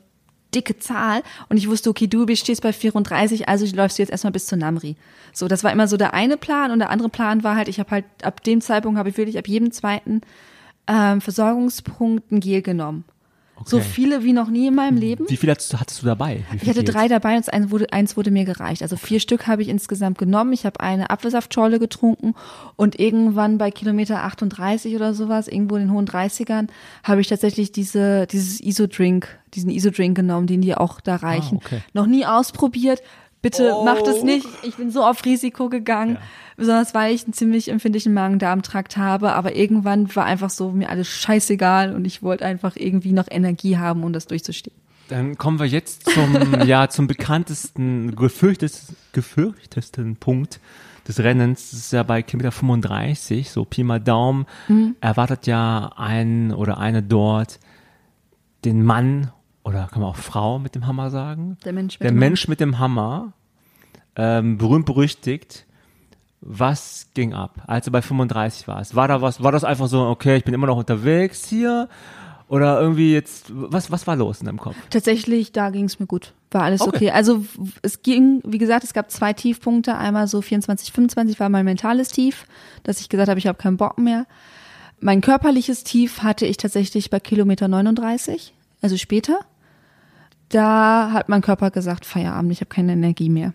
[0.54, 4.32] dicke Zahl und ich wusste, okay, du stehst bei 34, also läufst du jetzt erstmal
[4.34, 4.96] bis zur Namri.
[5.34, 7.80] So, das war immer so der eine Plan und der andere Plan war halt, ich
[7.80, 10.22] habe halt ab dem Zeitpunkt habe ich wirklich ab jedem zweiten
[10.88, 13.06] ähm, Versorgungspunkt ein Gel genommen.
[13.66, 13.86] So Okay.
[13.86, 15.26] viele wie noch nie in meinem Leben.
[15.30, 16.44] Wie viel hattest du, hattest du dabei?
[16.62, 18.82] Ich hatte drei dabei und eins wurde, eins wurde mir gereicht.
[18.82, 20.52] Also vier Stück habe ich insgesamt genommen.
[20.54, 22.34] Ich habe eine Apfelsaftschorle getrunken
[22.76, 26.68] und irgendwann bei Kilometer 38 oder sowas, irgendwo in den hohen 30ern,
[27.04, 31.58] habe ich tatsächlich diese, dieses ISO-Drink, diesen ISO-Drink genommen, den die auch da reichen.
[31.64, 31.82] okay.
[31.94, 33.02] Noch nie ausprobiert.
[33.42, 33.84] Bitte Oh.
[33.86, 34.48] macht es nicht.
[34.64, 36.18] Ich bin so auf Risiko gegangen.
[36.58, 41.08] Besonders weil ich einen ziemlich empfindlichen Magen-Darm-Trakt habe, aber irgendwann war einfach so mir alles
[41.08, 44.76] scheißegal und ich wollte einfach irgendwie noch Energie haben, um das durchzustehen.
[45.10, 50.60] Dann kommen wir jetzt zum, ja, zum bekanntesten, gefürchtesten, gefürchtesten Punkt
[51.08, 51.72] des Rennens.
[51.72, 54.96] Das ist ja bei Kilometer 35, so Pi mal Daumen, Mhm.
[55.02, 57.60] erwartet ja ein oder eine dort
[58.64, 59.32] den Mann
[59.64, 61.58] oder kann man auch Frau mit dem Hammer sagen?
[61.66, 63.34] Der Mensch mit Der dem Mensch mit dem Hammer,
[64.16, 65.66] ähm, berühmt berüchtigt.
[66.46, 68.96] Was ging ab, als du bei 35 warst?
[68.96, 71.88] War da was, war das einfach so, okay, ich bin immer noch unterwegs hier?
[72.50, 74.76] Oder irgendwie jetzt, was, was war los in deinem Kopf?
[74.90, 76.34] Tatsächlich, da ging es mir gut.
[76.52, 76.96] War alles Okay.
[76.96, 77.12] okay.
[77.12, 77.46] Also
[77.82, 79.96] es ging, wie gesagt, es gab zwei Tiefpunkte.
[79.98, 82.46] Einmal so 24, 25 war mein mentales Tief,
[82.84, 84.26] dass ich gesagt habe, ich habe keinen Bock mehr.
[85.00, 89.40] Mein körperliches Tief hatte ich tatsächlich bei Kilometer 39, also später.
[90.50, 93.54] Da hat mein Körper gesagt, Feierabend, ich habe keine Energie mehr.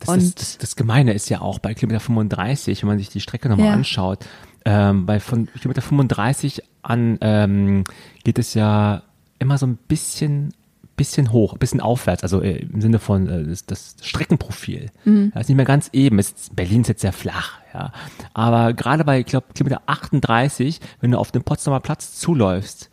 [0.00, 3.08] Das, Und- das, das, das Gemeine ist ja auch bei Kilometer 35, wenn man sich
[3.10, 3.72] die Strecke nochmal Ja.
[3.74, 4.24] anschaut,
[4.64, 7.84] ähm, bei von Kilometer 35 an ähm,
[8.24, 9.02] geht es ja
[9.38, 10.52] immer so ein bisschen
[10.96, 14.90] bisschen hoch, ein bisschen aufwärts, also äh, im Sinne von äh, das, das Streckenprofil.
[15.06, 15.30] Mhm.
[15.32, 16.18] Das ist nicht mehr ganz eben.
[16.18, 17.90] Ist, Berlin ist jetzt sehr flach, ja.
[18.34, 22.90] Aber gerade bei, ich glaube, Kilometer 38, wenn du auf den Potsdamer Platz zuläufst,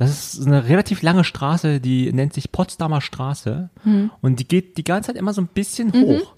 [0.00, 3.68] das ist eine relativ lange Straße, die nennt sich Potsdamer Straße
[4.22, 6.32] und die geht die ganze Zeit immer so ein bisschen hoch.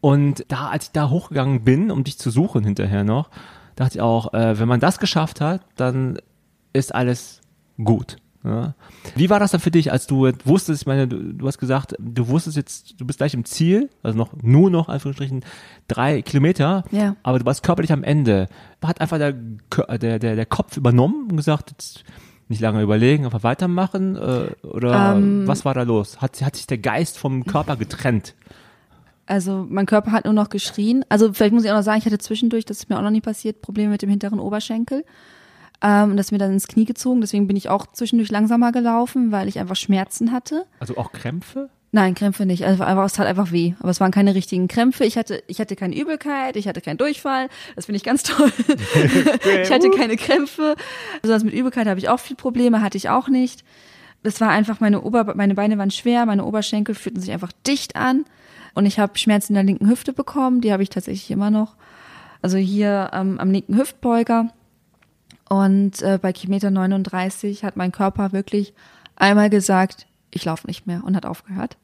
[0.00, 3.30] Und da, als ich da hochgegangen bin, um dich zu suchen hinterher noch,
[3.76, 6.18] dachte ich auch, äh, wenn man das geschafft hat, dann
[6.72, 7.40] ist alles
[7.82, 8.16] gut.
[8.44, 8.74] Ja.
[9.14, 11.94] Wie war das dann für dich, als du wusstest, ich meine, du, du hast gesagt,
[12.00, 15.44] du wusstest jetzt, du bist gleich im Ziel, also noch nur noch, Anführungsstrichen,
[15.86, 17.14] drei Kilometer, Ja.
[17.22, 18.48] aber du warst körperlich am Ende.
[18.82, 22.02] Hat einfach der, der, der, der Kopf übernommen und gesagt, jetzt
[22.52, 24.16] nicht lange überlegen, einfach weitermachen?
[24.16, 25.46] Äh, oder Ähm.
[25.46, 26.20] was war da los?
[26.20, 28.34] Hat, hat sich der Geist vom Körper getrennt?
[29.26, 31.04] Also mein Körper hat nur noch geschrien.
[31.08, 33.10] Also vielleicht muss ich auch noch sagen, ich hatte zwischendurch, das ist mir auch noch
[33.10, 35.04] nie passiert, Probleme mit dem hinteren Oberschenkel.
[35.82, 37.20] Ähm, und das ist mir dann ins Knie gezogen.
[37.20, 40.66] Deswegen bin ich auch zwischendurch langsamer gelaufen, weil ich einfach Schmerzen hatte.
[40.80, 41.70] Also auch Krämpfe?
[41.94, 42.64] Nein, Krämpfe nicht.
[42.64, 43.74] Also einfach, es tat einfach weh.
[43.80, 45.04] Aber es waren keine richtigen Krämpfe.
[45.04, 47.50] Ich hatte, ich hatte keine Übelkeit, ich hatte keinen Durchfall.
[47.76, 48.50] Das finde ich ganz toll.
[49.62, 50.74] ich hatte keine Krämpfe.
[51.20, 53.62] Besonders mit Übelkeit habe ich auch viel Probleme, hatte ich auch nicht.
[54.22, 57.94] Das war einfach, meine Ober, meine Beine waren schwer, meine Oberschenkel fühlten sich einfach dicht
[57.94, 58.24] an.
[58.74, 61.76] Und ich habe Schmerzen in der linken Hüfte bekommen, die habe ich tatsächlich immer noch.
[62.40, 64.48] Also hier ähm, am linken Hüftbeuger.
[65.50, 68.72] Und äh, bei Kilometer 39 hat mein Körper wirklich
[69.14, 71.76] einmal gesagt, ich laufe nicht mehr und hat aufgehört.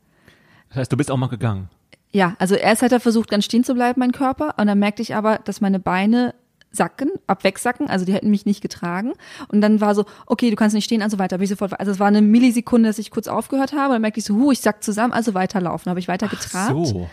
[0.70, 1.68] Das heißt, du bist auch mal gegangen.
[2.10, 4.54] Ja, also erst hat er versucht, ganz stehen zu bleiben, mein Körper.
[4.58, 6.34] Und dann merkte ich aber, dass meine Beine
[6.70, 9.12] sacken, abwegsacken, also die hätten mich nicht getragen.
[9.48, 11.38] Und dann war so, okay, du kannst nicht stehen, also weiter.
[11.38, 13.94] Bin ich sofort, also es war eine Millisekunde, dass ich kurz aufgehört habe.
[13.94, 15.88] Dann merkte ich so, hu, ich sack zusammen, also weiterlaufen.
[15.90, 16.86] Habe ich weiter getrabt.
[16.86, 17.08] So.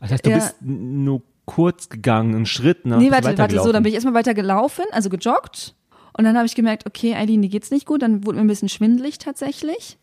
[0.00, 0.36] Das heißt, du Ja.
[0.36, 2.98] bist nur kurz gegangen, einen Schritt, ne?
[2.98, 5.74] Nee, warte, warte, so, dann bin ich erstmal weiter gelaufen, also gejoggt.
[6.16, 8.02] Und dann habe ich gemerkt, okay, Eileen, dir geht's nicht gut.
[8.02, 9.98] Dann wurde mir ein bisschen schwindelig tatsächlich.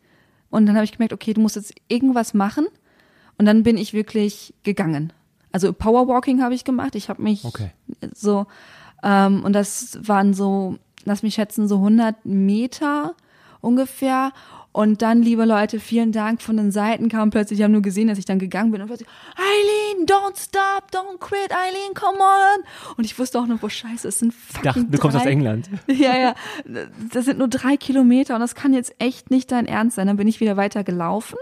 [0.50, 2.66] Und dann habe ich gemerkt, okay, du musst jetzt irgendwas machen.
[3.38, 5.14] Und dann bin ich wirklich gegangen.
[5.52, 6.96] Also Powerwalking habe ich gemacht.
[6.96, 7.72] Ich habe mich Okay.
[8.14, 8.46] so,
[9.04, 13.16] ähm, und das waren so, lass mich schätzen, so 100 Meter
[13.62, 14.32] ungefähr.
[14.72, 16.42] Und dann, liebe Leute, vielen Dank.
[16.44, 18.88] Von den Seiten kam plötzlich, die haben nur gesehen, dass ich dann gegangen bin und
[18.88, 22.64] plötzlich, Eileen, don't stop, don't quit, Eileen, come on.
[22.96, 25.22] Und ich wusste auch noch, wo scheiße, es sind Ich fucking dachte, du kommst drei,
[25.22, 25.70] aus England.
[25.88, 26.36] Ja, ja,
[27.12, 30.06] das sind nur drei Kilometer und das kann jetzt echt nicht dein Ernst sein.
[30.06, 31.38] Dann bin ich wieder weiter gelaufen,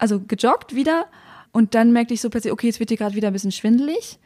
[0.00, 1.06] also gejoggt wieder
[1.52, 4.18] und dann merkte ich so plötzlich, okay, jetzt wird dir gerade wieder ein bisschen schwindelig.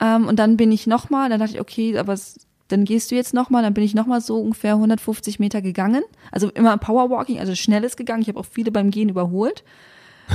[0.00, 3.14] Ähm, und dann bin ich nochmal, dann dachte ich, okay, aber es dann gehst du
[3.14, 6.02] jetzt nochmal, dann bin ich nochmal so ungefähr 150 Meter gegangen.
[6.30, 8.22] Also immer Powerwalking, also schnelles gegangen.
[8.22, 9.64] Ich habe auch viele beim Gehen überholt.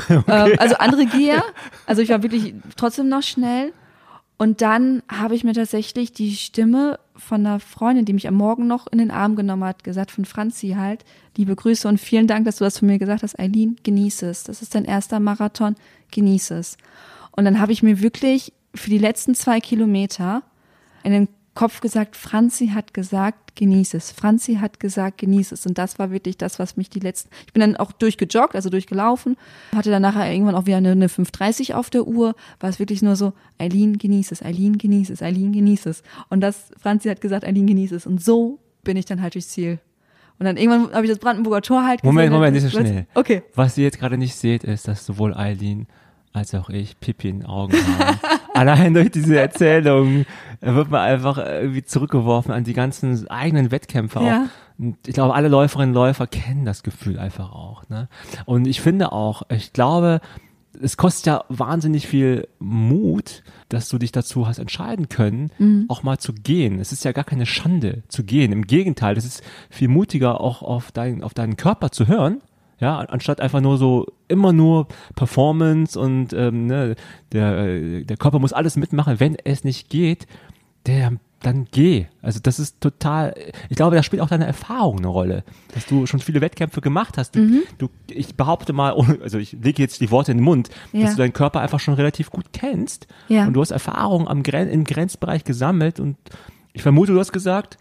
[0.10, 0.24] Okay.
[0.28, 1.42] Ähm, also andere Geher.
[1.86, 3.72] Also ich war wirklich trotzdem noch schnell.
[4.38, 8.68] Und dann habe ich mir tatsächlich die Stimme von einer Freundin, die mich am Morgen
[8.68, 11.06] noch in den Arm genommen hat, gesagt, von Franzi halt,
[11.38, 13.40] liebe Grüße und vielen Dank, dass du das von mir gesagt hast.
[13.40, 14.44] Eileen, genieße es.
[14.44, 15.76] Das ist dein erster Marathon,
[16.12, 16.78] genieße es.
[17.32, 20.44] Und dann habe ich mir wirklich für die letzten zwei Kilometer
[21.04, 24.12] in den Kopf gesagt, Franzi hat gesagt, genieß es.
[24.12, 25.66] Franzi hat gesagt, genieß es.
[25.66, 28.70] Und das war wirklich das, was mich die letzten, ich bin dann auch durchgejoggt, also
[28.70, 29.38] durchgelaufen,
[29.74, 33.02] hatte dann nachher irgendwann auch wieder eine, eine 5.30 auf der Uhr, war es wirklich
[33.02, 36.04] nur so, Eileen, genieß es, Eileen, genieß es, Eileen, genieß es.
[36.30, 38.06] Und das, Franzi hat gesagt, Eileen, genieß es.
[38.06, 39.80] Und so bin ich dann halt durchs Ziel.
[40.38, 42.34] Und dann irgendwann habe ich das Brandenburger Tor halt Moment, gesehen.
[42.34, 43.08] Moment, nicht so schnell.
[43.14, 43.44] Okay.
[43.56, 45.88] Was ihr jetzt gerade nicht seht, ist, dass sowohl Eileen
[46.36, 48.20] als auch ich Pipi in den Augen haben.
[48.54, 50.26] Allein durch diese Erzählung
[50.62, 54.44] wird man einfach irgendwie zurückgeworfen an die ganzen eigenen Wettkämpfe ja.
[54.44, 54.80] auch.
[54.80, 57.88] Und ich glaube, alle Läuferinnen und Läufer kennen das Gefühl einfach auch.
[57.90, 58.10] Ne?
[58.46, 60.20] Und ich finde auch, ich glaube,
[60.82, 65.86] es kostet ja wahnsinnig viel Mut, dass du dich dazu hast entscheiden können, mhm.
[65.88, 66.80] auch mal zu gehen.
[66.80, 68.52] Es ist ja gar keine Schande zu gehen.
[68.52, 72.42] Im Gegenteil, es ist viel mutiger, auch auf, dein, auf deinen Körper zu hören
[72.80, 76.96] ja, anstatt einfach nur so immer nur Performance und ähm, ne,
[77.32, 79.20] der, äh, der Körper muss alles mitmachen.
[79.20, 80.28] Wenn es nicht geht,
[80.86, 82.08] der dann geh.
[82.22, 83.36] Also das ist total,
[83.70, 87.18] ich glaube, da spielt auch deine Erfahrung eine Rolle, dass du schon viele Wettkämpfe gemacht
[87.18, 87.36] hast.
[87.36, 87.64] Du, mhm.
[87.78, 91.02] du ich behaupte mal, also ich lege jetzt die Worte in den Mund, ja.
[91.02, 93.46] dass du deinen Körper einfach schon relativ gut kennst ja.
[93.46, 96.18] und du hast Erfahrung am Gren im Grenzbereich gesammelt und
[96.74, 97.78] ich vermute, du hast gesagt,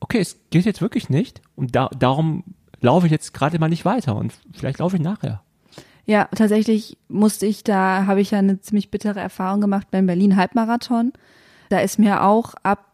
[0.00, 2.44] okay, es geht jetzt wirklich nicht und da, darum
[2.80, 5.42] laufe ich jetzt gerade mal nicht weiter und vielleicht laufe ich nachher.
[6.06, 10.36] Ja, tatsächlich musste ich da, habe ich ja eine ziemlich bittere Erfahrung gemacht beim Berlin
[10.36, 11.12] Halbmarathon.
[11.68, 12.86] Da ist mir auch ab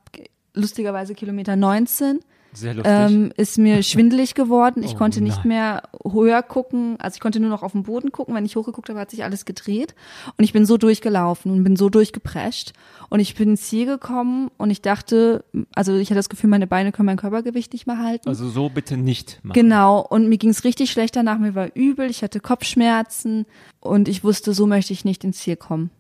[0.53, 2.21] lustigerweise Kilometer 19
[2.57, 2.93] sehr lustig.
[2.95, 4.83] Ähm, ist mir schwindelig geworden.
[4.83, 5.49] Ich oh, konnte nicht nein.
[5.49, 6.97] mehr höher gucken.
[7.01, 8.35] Also ich konnte nur noch auf den Boden gucken.
[8.35, 9.95] Wenn ich hochgeguckt habe, hat sich alles gedreht.
[10.37, 12.73] Und ich bin so durchgelaufen und bin so durchgeprescht.
[13.11, 15.45] Und ich bin ins Ziel gekommen und ich dachte,
[15.75, 18.29] also ich hatte das Gefühl, meine Beine können mein Körpergewicht nicht mehr halten.
[18.29, 19.55] Also so bitte nicht machen.
[19.55, 20.01] Genau.
[20.01, 21.39] Und mir ging es richtig schlecht danach.
[21.39, 22.11] Mir war übel.
[22.11, 23.47] Ich hatte Kopfschmerzen.
[23.81, 25.91] Und ich wusste, so möchte ich nicht ins Ziel kommen.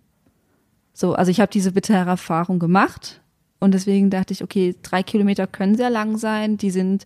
[0.92, 3.20] So, also ich habe diese bittere Erfahrung gemacht
[3.64, 6.58] und deswegen dachte ich, okay, drei Kilometer können sehr lang sein.
[6.58, 7.04] Die sind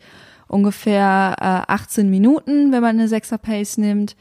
[0.49, 4.17] ungefähr äh, 18 Minuten, wenn man eine Sechser Pace nimmt.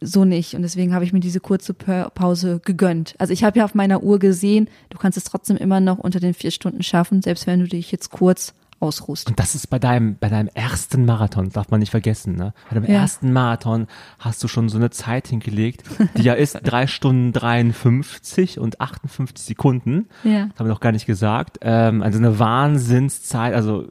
[0.00, 0.54] So nicht.
[0.54, 3.14] Und deswegen habe ich mir diese kurze Pause gegönnt.
[3.18, 6.20] Also ich habe ja auf meiner Uhr gesehen, du kannst es trotzdem immer noch unter
[6.20, 8.52] den vier Stunden schaffen, selbst wenn du dich jetzt kurz
[8.82, 9.28] ausruhst.
[9.28, 12.52] Und das ist bei deinem, bei deinem ersten Marathon, darf man nicht vergessen, ne?
[12.68, 13.00] Bei deinem ja.
[13.00, 13.86] ersten Marathon
[14.18, 15.84] hast du schon so eine Zeit hingelegt,
[16.16, 20.08] die ja ist drei Stunden 53 und 58 Sekunden.
[20.24, 20.46] Ja.
[20.46, 21.58] Das haben wir noch gar nicht gesagt.
[21.62, 23.86] Ähm, also eine Wahnsinnszeit, also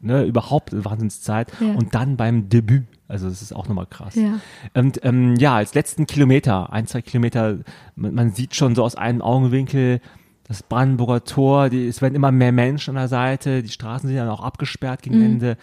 [0.00, 1.52] ne, überhaupt eine Wahnsinnszeit.
[1.60, 1.74] Ja.
[1.74, 2.86] Und dann beim Debüt.
[3.08, 4.16] Also das ist auch nochmal krass.
[4.16, 4.40] Ja.
[4.74, 7.58] Und ähm, ja, als letzten Kilometer, ein, zwei Kilometer,
[7.94, 10.00] man, man sieht schon so aus einem Augenwinkel,
[10.48, 14.16] das Brandenburger Tor, die, es werden immer mehr Menschen an der Seite, die Straßen sind
[14.16, 15.24] dann auch abgesperrt gegen mhm.
[15.24, 15.56] Ende.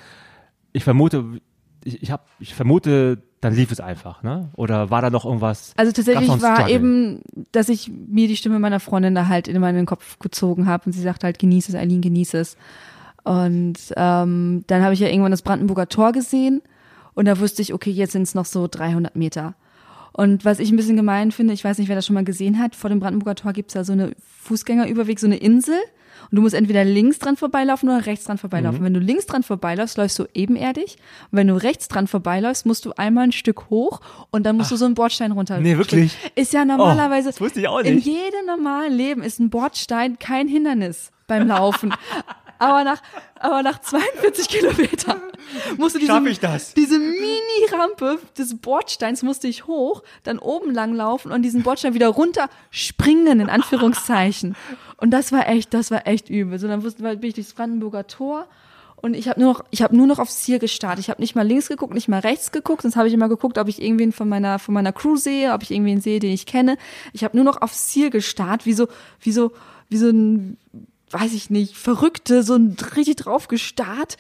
[0.74, 1.24] Ich vermute,
[1.84, 4.50] ich, ich, hab, ich vermute, dann lief es einfach, ne?
[4.56, 5.74] Oder war da noch irgendwas?
[5.78, 7.22] Also tatsächlich war eben,
[7.52, 10.92] dass ich mir die Stimme meiner Freundin da halt in meinen Kopf gezogen habe und
[10.94, 12.58] sie sagt halt, genieße es, Eileen, genieße es.
[13.24, 16.62] Und ähm, dann habe ich ja irgendwann das Brandenburger Tor gesehen
[17.14, 19.56] und da wusste ich, okay, jetzt sind es noch so 300 Meter.
[20.14, 22.60] Und was ich ein bisschen gemein finde, ich weiß nicht, wer das schon mal gesehen
[22.60, 25.80] hat, vor dem Brandenburger Tor gibt's ja so eine Fußgängerüberweg, so eine Insel.
[26.30, 28.80] Und du musst entweder links dran vorbeilaufen oder rechts dran vorbeilaufen.
[28.80, 28.86] Mhm.
[28.86, 30.98] Wenn du links dran vorbeiläufst, läufst du ebenerdig.
[31.32, 34.00] Und wenn du rechts dran vorbeiläufst, musst du einmal ein Stück hoch
[34.32, 34.74] und dann musst Ach.
[34.74, 35.60] du so einen Bordstein runter.
[35.60, 36.16] Nee, wirklich?
[36.36, 37.30] Ist ja normalerweise.
[37.30, 37.92] Oh, das wusste ich auch nicht.
[37.92, 41.94] In jedem normalen Leben ist ein Bordstein kein Hindernis beim Laufen.
[42.64, 43.02] aber nach,
[43.40, 45.22] aber nach 42 Kilometern
[45.78, 46.12] musste diese,
[46.76, 52.08] diese Mini-Rampe des Bordsteins musste ich hoch, dann oben lang laufen und diesen Bordstein wieder
[52.08, 54.56] runter springen, in Anführungszeichen.
[54.98, 56.60] Und das war echt, das war echt übel.
[56.60, 58.48] So, dann wusste, bin ich durchs Brandenburger Tor
[59.04, 61.00] und ich habe nur noch, ich habe nur noch aufs Ziel gestartet.
[61.00, 62.84] Ich habe nicht mal links geguckt, nicht mal rechts geguckt.
[62.84, 65.62] Sonst habe ich immer geguckt, ob ich irgendwen von meiner von meiner Crew sehe, ob
[65.62, 66.78] ich irgendwen sehe, den ich kenne.
[67.12, 68.88] Ich habe nur noch aufs Ziel gestartet, wie so,
[69.20, 69.52] wie so,
[69.90, 70.58] wie so ein
[71.14, 74.18] weiß ich nicht, Verrückte, so ein richtig drauf gestarrt.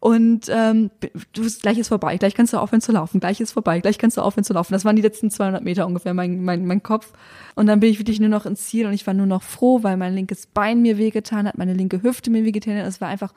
[0.00, 0.90] Und ähm,
[1.34, 4.16] du gleich ist vorbei, gleich kannst du aufhören zu laufen, gleich ist vorbei, gleich kannst
[4.16, 4.72] du aufhören zu laufen.
[4.72, 7.12] Das waren die letzten 200 Meter ungefähr, mein, mein, mein Kopf.
[7.54, 9.82] Und dann bin ich wirklich nur noch ins Ziel und ich war nur noch froh,
[9.82, 12.86] weil mein linkes Bein mir wehgetan hat, meine linke Hüfte mir wehgetan hat.
[12.86, 13.34] Es war einfach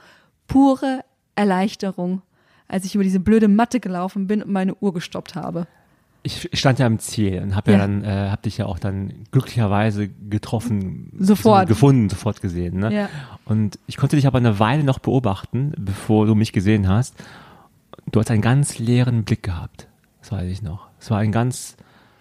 [0.47, 1.01] pure
[1.35, 2.21] Erleichterung,
[2.67, 5.67] als ich über diese blöde Matte gelaufen bin und meine Uhr gestoppt habe.
[6.23, 7.77] Ich stand ja am Ziel und habe ja.
[7.77, 7.83] Ja.
[7.85, 11.67] dann, äh, hab dich ja auch dann glücklicherweise getroffen, Sofort.
[11.67, 12.79] gefunden, sofort gesehen.
[12.79, 12.93] Ne?
[12.93, 13.09] Ja.
[13.45, 17.15] Und ich konnte dich aber eine Weile noch beobachten, bevor du mich gesehen hast.
[18.11, 19.87] Du hast einen ganz leeren Blick gehabt.
[20.21, 20.87] Das weiß ich noch.
[20.99, 21.75] Es war ein ganz,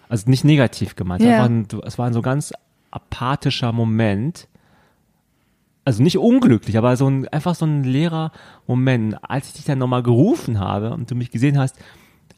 [0.09, 1.45] also nicht negativ gemeint, Ja.
[1.85, 2.51] es war ein so ganz
[2.91, 4.47] apathischer Moment.
[5.85, 8.31] Also nicht unglücklich, aber so ein, einfach so ein leerer
[8.67, 9.17] Moment.
[9.21, 11.77] Als ich dich dann nochmal gerufen habe und du mich gesehen hast,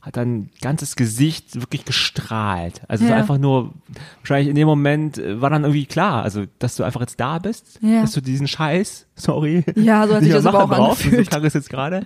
[0.06, 2.82] hat dein ganzes Gesicht wirklich gestrahlt.
[2.88, 3.16] Also Ja.
[3.16, 3.74] einfach nur,
[4.22, 7.39] wahrscheinlich in dem Moment äh, war dann irgendwie klar, also dass du einfach jetzt da
[7.39, 8.01] bist, Ja.
[8.01, 11.26] dass du diesen Scheiß, sorry, Ja, so hat sich das aber auch angefühlt.
[11.26, 12.06] So klang es jetzt gerade.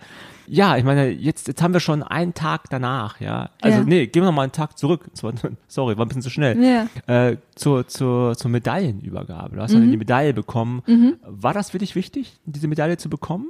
[0.51, 3.51] Ja, ich meine, jetzt, jetzt haben wir schon einen Tag danach, ja.
[3.61, 3.83] Also Ja.
[3.83, 5.05] nee, gehen wir noch mal einen Tag zurück.
[5.67, 6.57] Sorry, war ein bisschen zu schnell.
[6.63, 6.87] Ja.
[7.29, 9.57] Äh, zur, zur, zur Medaillenübergabe.
[9.57, 9.81] Du hast Mhm.
[9.81, 10.81] dann die Medaille bekommen.
[11.23, 13.49] War das für dich wichtig, diese Medaille zu bekommen?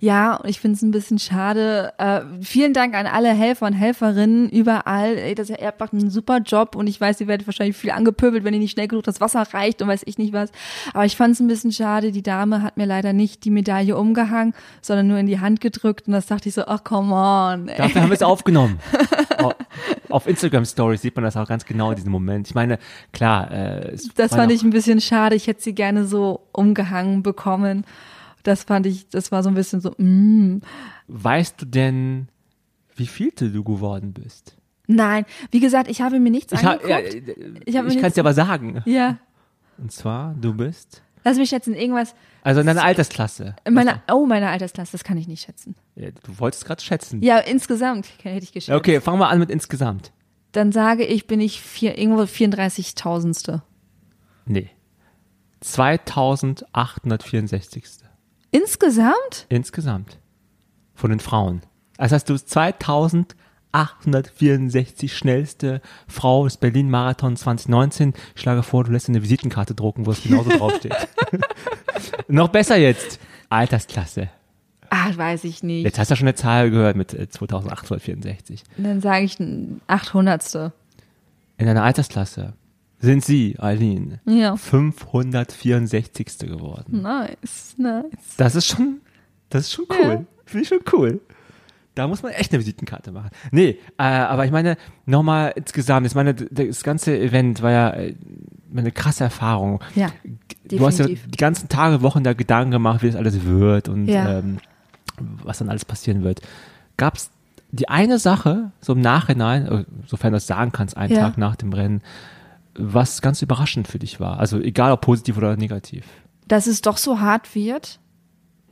[0.00, 1.92] Ja, und ich finde es ein bisschen schade.
[1.98, 5.16] Äh, vielen Dank an alle Helfer und Helferinnen überall.
[5.16, 8.44] Ey, das, ihr macht einen super Job und ich weiß, ihr werdet wahrscheinlich viel angepöbelt,
[8.44, 10.50] wenn ihr nicht schnell genug das Wasser reicht und weiß ich nicht was.
[10.92, 12.12] Aber ich fand es ein bisschen schade.
[12.12, 16.06] Die Dame hat mir leider nicht die Medaille umgehangen, sondern nur in die Hand gedrückt
[16.06, 17.68] und das dachte ich so, ach come on.
[17.68, 17.76] Ey.
[17.78, 18.78] Dafür haben wir es aufgenommen.
[19.38, 19.52] Au-
[20.08, 22.48] Auf Instagram Stories sieht man das auch ganz genau in diesem Moment.
[22.48, 22.78] Ich meine,
[23.12, 25.34] klar, äh, Das fand ich ein bisschen schade.
[25.36, 27.84] Ich hätte sie gerne so umgehangen bekommen.
[28.46, 30.60] Das fand ich, das war so ein bisschen so, mm.
[31.08, 32.28] Weißt du denn,
[32.94, 34.56] wie vielte du geworden bist?
[34.86, 36.90] Nein, wie gesagt, ich habe mir nichts Ich, ha- angeguckt.
[36.90, 37.16] ja, Ich
[37.66, 38.82] ich, kann es dir aber sagen.
[38.84, 39.18] ja,
[39.78, 42.14] Und zwar, du bist, lass mich schätzen, irgendwas.
[42.44, 43.56] also in deiner Altersklasse.
[43.64, 45.74] In meiner, oh, meine Altersklasse, das kann ich nicht schätzen.
[45.96, 47.20] Ja, du wolltest gerade schätzen.
[47.22, 48.76] Ja, insgesamt hätte ich geschätzt.
[48.78, 50.12] Okay, fangen wir an mit insgesamt.
[50.52, 53.62] Dann sage ich, bin ich vier, irgendwo 34.000ste.
[54.44, 54.70] Nee.
[55.60, 58.05] 2864.
[58.56, 59.46] Insgesamt?
[59.50, 60.18] Insgesamt.
[60.94, 61.60] Von den Frauen.
[61.98, 68.14] Das heißt, du bist 2864 schnellste Frau des Berlin-Marathon 2019.
[68.34, 70.96] Ich schlage vor, du lässt eine Visitenkarte drucken, wo es genauso draufsteht.
[72.28, 73.20] Noch besser jetzt.
[73.50, 74.30] Altersklasse.
[74.88, 75.84] Ah, weiß ich nicht.
[75.84, 78.64] Jetzt hast du ja schon eine Zahl gehört mit äh, 2864.
[78.78, 80.72] Dann sage ich ein 800ste.
[81.58, 82.54] In deiner Altersklasse
[82.98, 84.56] sind sie, Eileen, Ja.
[85.50, 86.38] 564.
[86.48, 87.02] geworden.
[87.02, 88.04] Nice, nice.
[88.36, 89.00] Das ist schon,
[89.50, 90.10] das ist schon cool.
[90.12, 90.24] Ja.
[90.44, 91.20] Finde ich schon cool.
[91.94, 93.30] Da muss man echt eine Visitenkarte machen.
[93.52, 94.76] Nee, äh, aber ich meine,
[95.06, 98.14] nochmal insgesamt, ich meine, das ganze Event war ja äh,
[98.76, 99.80] eine krasse Erfahrung.
[99.94, 100.08] Ja,
[100.64, 104.08] Du hast ja die ganzen Tage, Wochen da Gedanken gemacht, wie das alles wird und
[104.08, 104.40] Ja.
[104.40, 104.58] ähm,
[105.42, 106.42] was dann alles passieren wird.
[106.98, 107.30] Gab es
[107.70, 111.20] die eine Sache, so im Nachhinein, äh, sofern du das sagen kannst, einen Ja.
[111.20, 112.02] Tag nach dem Rennen,
[112.78, 114.38] was ganz überraschend für dich war?
[114.38, 116.04] Also egal ob positiv oder negativ.
[116.48, 117.98] dass es doch so hart wird.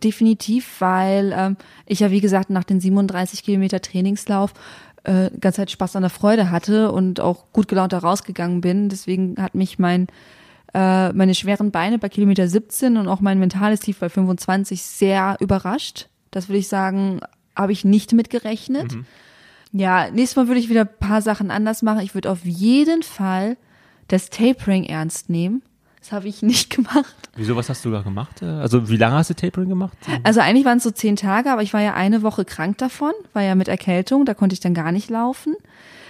[0.02, 4.52] Definitiv, weil ähm, ich ja, wie gesagt, nach den 37 Kilometer Trainingslauf
[5.04, 8.88] äh, ganz Zeit Spaß an der Freude hatte und auch gut gelaunt da rausgegangen bin.
[8.88, 10.08] Deswegen hat mich mein
[10.74, 15.36] äh, meine schweren Beine bei Kilometer 17 und auch mein mentales Tief bei 25 sehr
[15.40, 16.08] überrascht.
[16.32, 17.20] Das würde ich sagen,
[17.56, 18.96] habe ich nicht mitgerechnet.
[19.72, 22.00] Ja, nächstes Mal würde ich wieder ein paar Sachen anders machen.
[22.00, 23.56] Ich würde auf jeden Fall
[24.08, 25.62] das Tapering ernst nehmen.
[26.00, 27.14] Das habe ich nicht gemacht.
[27.36, 28.42] Wieso, was hast du da gemacht?
[28.42, 29.96] Äh, Also wie lange hast du Tapering gemacht?
[30.22, 33.12] Also eigentlich waren es so zehn Tage, aber ich war ja eine Woche krank davon,
[33.32, 35.54] war ja mit Erkältung, da konnte ich dann gar nicht laufen.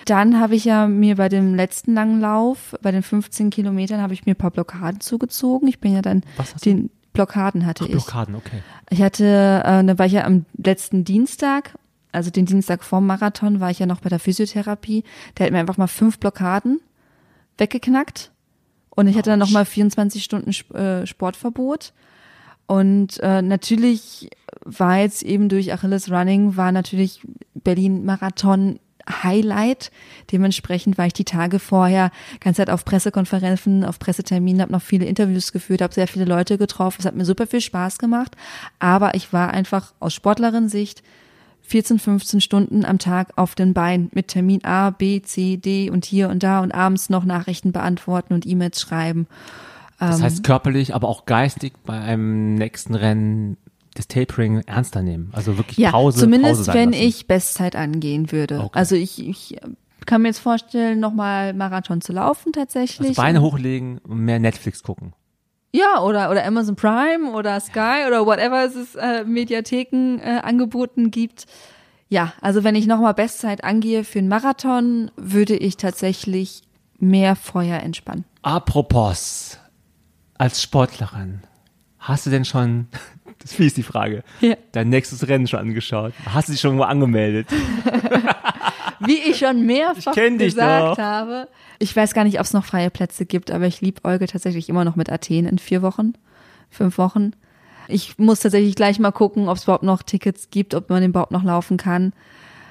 [0.07, 4.12] Dann habe ich ja mir bei dem letzten langen Lauf, bei den 15 Kilometern, habe
[4.12, 5.66] ich mir ein paar Blockaden zugezogen.
[5.68, 6.70] Ich bin ja dann Was hast du?
[6.70, 7.92] den Blockaden hatte ich.
[7.92, 8.61] Blockaden, okay.
[8.90, 9.24] Ich hatte,
[9.64, 11.74] äh, da war ich ja am letzten Dienstag,
[12.12, 15.05] also den Dienstag vorm Marathon, war ich ja noch bei der Physiotherapie.
[15.38, 16.80] Der hat mir einfach mal fünf Blockaden
[17.59, 18.30] weggeknackt.
[18.90, 21.92] Und ich hatte dann nochmal 24 Stunden äh, Sportverbot.
[22.66, 24.30] Und äh, natürlich
[24.64, 27.20] war jetzt eben durch Achilles Running, war natürlich
[27.55, 28.78] Berlin Marathon
[29.09, 29.90] Highlight.
[30.32, 35.05] Dementsprechend war ich die Tage vorher ganz Zeit auf Pressekonferenzen, auf Presseterminen, habe noch viele
[35.05, 36.98] Interviews geführt, habe sehr viele Leute getroffen.
[37.00, 38.36] Es hat mir super viel Spaß gemacht.
[38.78, 41.02] Aber ich war einfach aus Sportlerin-Sicht
[41.66, 46.04] 14, 15 Stunden am Tag auf den Beinen mit Termin A, B, C, D und
[46.04, 49.26] hier und da und abends noch Nachrichten beantworten und E-Mails schreiben.
[49.98, 50.24] Das Ähm.
[50.24, 53.56] heißt körperlich, aber auch geistig bei einem nächsten Rennen
[53.94, 55.30] das Tapering ernster nehmen.
[55.32, 56.18] Also wirklich Ja, Pause.
[56.20, 57.02] zumindest Pause wenn lassen.
[57.02, 58.58] ich Bestzeit angehen würde.
[58.60, 58.78] Okay.
[58.78, 59.56] Also ich, ich
[60.04, 63.10] kann mir jetzt vorstellen, nochmal Marathon zu laufen tatsächlich.
[63.10, 65.12] also Beine hochlegen und mehr Netflix gucken.
[65.77, 71.11] Ja, oder, oder Amazon Prime oder Sky oder whatever es ist, äh, Mediatheken äh, angeboten
[71.11, 71.47] gibt.
[72.09, 76.62] Ja, also wenn ich nochmal Bestzeit angehe für einen Marathon, würde ich tatsächlich
[77.01, 78.25] mehr Feuer entspannen.
[78.43, 79.59] Apropos,
[80.39, 81.41] als Sportlerin,
[81.99, 82.87] hast du denn schon,
[83.41, 84.55] das ist die Frage, Ja.
[84.70, 86.12] dein nächstes Rennen schon angeschaut?
[86.25, 87.49] Hast du dich schon irgendwo angemeldet?
[89.01, 91.49] wie ich schon mehrfach Ich gesagt habe.
[91.78, 94.68] Ich weiß gar nicht, ob es noch freie Plätze gibt, aber ich liebe Euge tatsächlich
[94.68, 96.14] immer noch mit Athen in vier Wochen,
[96.70, 97.32] fünf Wochen.
[97.88, 101.11] Ich muss tatsächlich gleich mal gucken, ob es überhaupt noch Tickets gibt, ob man den
[101.11, 102.12] überhaupt noch laufen kann.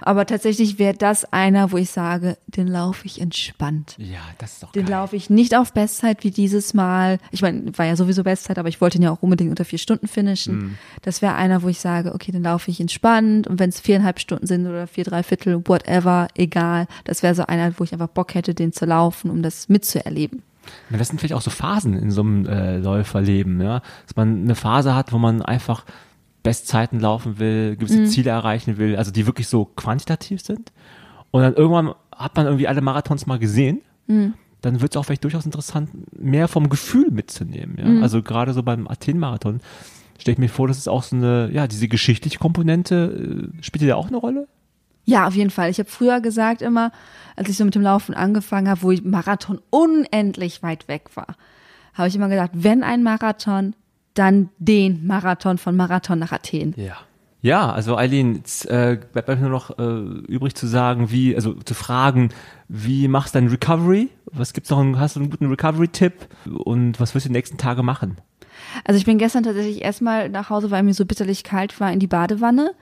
[0.06, 3.96] Aber tatsächlich wäre das einer, wo ich sage, den laufe ich entspannt.
[3.98, 7.20] Ja, das ist doch Den laufe ich nicht auf Bestzeit wie dieses Mal.
[7.32, 9.80] Ich meine, war ja sowieso Bestzeit, aber ich wollte ihn ja auch unbedingt unter vier
[9.80, 10.56] Stunden finishen.
[10.56, 10.78] Mhm.
[11.02, 13.48] Das wäre einer, wo ich sage, okay, den laufe ich entspannt.
[13.48, 16.88] Und wenn es viereinhalb Stunden sind oder vier, drei Viertel, whatever, egal.
[17.06, 20.44] Das wäre so einer, wo ich einfach Bock hätte, den zu laufen, um das mitzuerleben.
[20.90, 23.82] Ja, das sind vielleicht auch so Phasen in so einem äh, Läuferleben, ja.
[24.06, 25.86] Dass man eine Phase hat, wo man einfach
[26.44, 28.06] Bestzeiten laufen will, gewisse Mhm.
[28.08, 30.72] Ziele erreichen will, also die wirklich so quantitativ sind.
[31.32, 33.82] Und dann irgendwann hat man irgendwie alle Marathons mal gesehen.
[34.08, 34.34] Mhm.
[34.62, 37.78] Dann wird es auch vielleicht durchaus interessant, mehr vom Gefühl mitzunehmen.
[37.78, 37.86] Ja?
[37.86, 38.04] Mhm.
[38.04, 39.62] Also gerade so beim Athen-Marathon
[40.20, 43.82] stelle ich mir vor, dass es auch so eine, ja, diese geschichtliche Komponente, äh, spielt
[43.82, 44.48] die da auch eine Rolle?
[45.06, 45.70] Ja, auf jeden Fall.
[45.70, 46.92] Ich habe früher gesagt immer,
[47.36, 51.36] als ich so mit dem Laufen angefangen habe, wo ich Marathon unendlich weit weg war,
[51.94, 53.76] habe ich immer gesagt, wenn ein Marathon,
[54.14, 56.74] dann den Marathon von Marathon nach Athen.
[56.78, 56.98] Ja.
[57.44, 61.54] Ja, also Eileen, jetzt äh, bleibt mir nur noch äh, übrig zu sagen, wie, also
[61.56, 62.30] zu fragen,
[62.70, 64.08] wie machst du dein Recovery?
[64.32, 66.14] Was gibt's noch, hast du einen guten Recovery-Tipp?
[66.46, 68.16] Und was wirst du die nächsten Tage machen?
[68.84, 72.00] Also ich bin gestern tatsächlich erstmal nach Hause, weil mir so bitterlich kalt war, in
[72.00, 72.74] die Badewanne.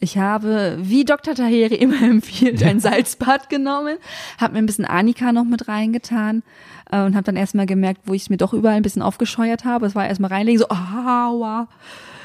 [0.00, 1.34] Ich habe, wie Dr.
[1.34, 3.96] Taheri immer empfiehlt, ein Salzbad genommen,
[4.38, 6.42] habe mir ein bisschen Anika noch mit reingetan
[6.90, 9.64] äh, und habe dann erstmal gemerkt, wo ich es mir doch überall ein bisschen aufgescheuert
[9.64, 9.86] habe.
[9.86, 11.68] Es war erstmal reinlegen, so aua,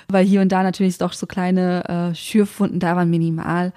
[0.08, 3.74] weil hier und da natürlich doch so kleine äh, Schürfwunden da waren, minimal.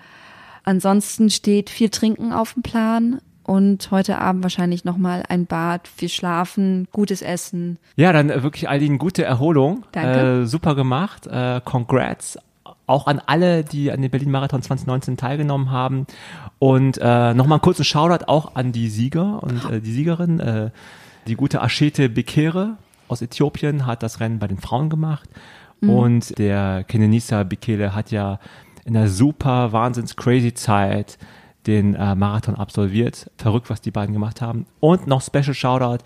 [0.64, 6.08] Ansonsten steht viel Trinken auf dem Plan und heute Abend wahrscheinlich nochmal ein Bad, viel
[6.08, 7.78] Schlafen, gutes Essen.
[7.94, 9.84] Ja, dann äh, wirklich Eileen, gute Erholung.
[9.92, 10.42] Danke.
[10.42, 11.28] Äh, super gemacht.
[11.28, 12.38] Äh, congrats.
[12.88, 16.06] Auch an alle, die an dem Berlin-Marathon 2019 teilgenommen haben.
[16.58, 20.40] Und äh, nochmal einen kurzen Shoutout auch an die Sieger und äh, die Siegerin.
[20.40, 20.70] Äh,
[21.28, 22.76] die gute Ashete Bekere
[23.08, 25.28] aus Äthiopien hat das Rennen bei den Frauen gemacht.
[25.82, 28.40] Und der Kenenisa Bekele hat ja
[28.84, 31.18] in einer super, wahnsinns crazy Zeit
[31.66, 33.30] den äh, Marathon absolviert.
[33.38, 34.66] Verrückt, was die beiden gemacht haben.
[34.80, 36.04] Und noch Special Shoutout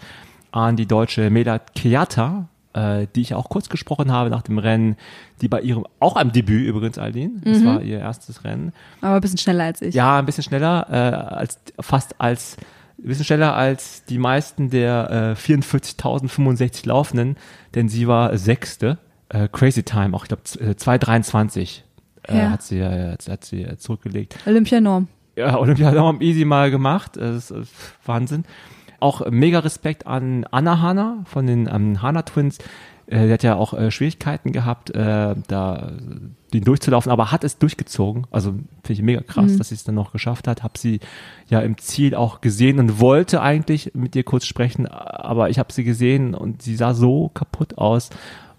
[0.52, 4.96] an die deutsche Melat Keata, äh, die ich auch kurz gesprochen habe nach dem Rennen,
[5.40, 9.20] die bei ihrem, auch einem Debüt übrigens, Aldin, das war ihr erstes Rennen, Aber ein
[9.20, 9.94] bisschen schneller als ich.
[9.94, 10.94] ja, ein bisschen schneller, äh,
[11.34, 12.56] als fast als
[12.98, 17.36] ein bisschen schneller als die meisten der äh, 44.065 Laufenden,
[17.74, 18.98] denn sie war Sechste.
[19.30, 21.80] Äh, Crazy Time, auch ich glaube 2,23
[22.28, 22.50] äh, Ja.
[22.50, 24.36] hat sie äh, hat sie äh, zurückgelegt.
[24.46, 25.08] Olympianorm.
[25.37, 27.16] Ja, Olympia hat auch easy mal gemacht.
[27.16, 27.62] Das ist äh,
[28.05, 28.45] Wahnsinn.
[29.01, 32.59] Auch mega Respekt an Anna Hanna von den ähm, Hanna Twins.
[33.07, 35.93] Äh, die hat ja auch äh, Schwierigkeiten gehabt, äh, da
[36.53, 38.26] den durchzulaufen, aber hat es durchgezogen.
[38.31, 40.62] Also finde ich mega krass, dass sie es dann noch geschafft hat.
[40.62, 41.01] Hab sie
[41.49, 45.72] ja im Ziel auch gesehen und wollte eigentlich mit ihr kurz sprechen, aber ich habe
[45.72, 48.11] sie gesehen und sie sah so kaputt aus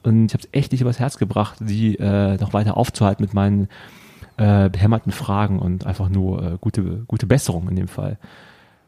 [0.04, 3.34] und ich habe es echt nicht übers Herz gebracht, sie äh, noch weiter aufzuhalten mit
[3.34, 3.68] meinen
[4.42, 8.18] äh, behämmerten Fragen und einfach nur äh, gute, gute Besserung in dem Fall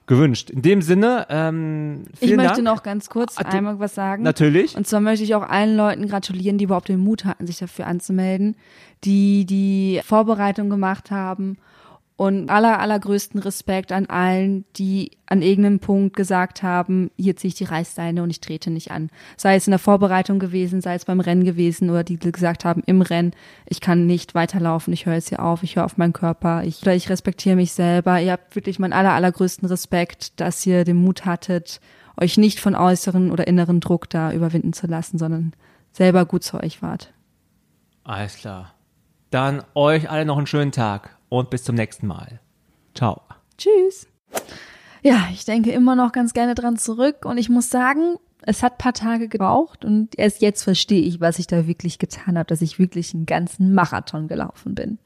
[0.05, 0.49] gewünscht.
[0.49, 2.65] In dem Sinne, ähm, vielen Ich möchte Dank.
[2.65, 4.23] noch ganz kurz Ah, du- einmal was sagen.
[4.23, 4.75] Natürlich.
[4.75, 7.87] Und zwar möchte ich auch allen Leuten gratulieren, die überhaupt den Mut hatten, sich dafür
[7.87, 8.55] anzumelden,
[9.05, 11.57] die die Vorbereitung gemacht haben.
[12.15, 17.55] Und aller, allergrößten Respekt an allen, die an irgendeinem Punkt gesagt haben, hier ziehe ich
[17.55, 19.09] die Reißleine und ich trete nicht an.
[19.35, 22.83] Sei es in der Vorbereitung gewesen, sei es beim Rennen gewesen oder die gesagt haben
[22.85, 23.31] im Rennen,
[23.65, 26.83] ich kann nicht weiterlaufen, ich höre jetzt hier auf, ich höre auf meinen Körper, ich,
[26.83, 28.21] oder ich respektiere mich selber.
[28.21, 31.81] Ihr habt wirklich meinen aller, allergrößten Respekt, dass ihr den Mut hattet,
[32.15, 35.53] euch nicht von äußeren oder inneren Druck da überwinden zu lassen, sondern
[35.91, 37.11] selber gut zu euch wart.
[38.03, 38.75] Alles klar.
[39.31, 42.39] Dann euch alle noch einen schönen Tag und bis zum nächsten Mal.
[42.93, 43.21] Ciao.
[43.57, 44.07] Tschüss.
[45.01, 48.77] Ja, ich denke immer noch ganz gerne dran zurück und ich muss sagen, es hat
[48.77, 52.61] paar Tage gebraucht und erst jetzt verstehe ich, was ich da wirklich getan habe, dass
[52.61, 54.99] ich wirklich einen ganzen Marathon gelaufen bin.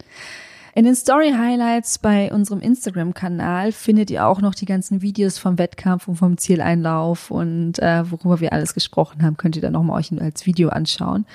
[0.76, 5.58] In den Story Highlights bei unserem Instagram-Kanal findet ihr auch noch die ganzen Videos vom
[5.58, 10.00] Wettkampf und vom Zieleinlauf und äh, worüber wir alles gesprochen haben, könnt ihr dann nochmal
[10.00, 11.26] euch als Video anschauen.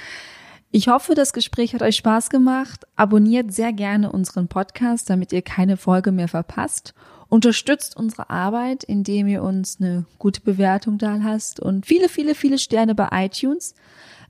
[0.74, 2.86] Ich hoffe, das Gespräch hat euch Spaß gemacht.
[2.96, 6.94] Abonniert sehr gerne unseren Podcast, damit ihr keine Folge mehr verpasst.
[7.28, 12.58] Unterstützt unsere Arbeit, indem ihr uns eine gute Bewertung da lasst und viele, viele, viele
[12.58, 13.74] Sterne bei iTunes.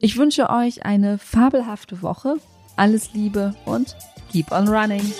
[0.00, 2.34] Ich wünsche euch eine fabelhafte Woche.
[2.74, 3.94] Alles Liebe und
[4.32, 5.12] keep on running.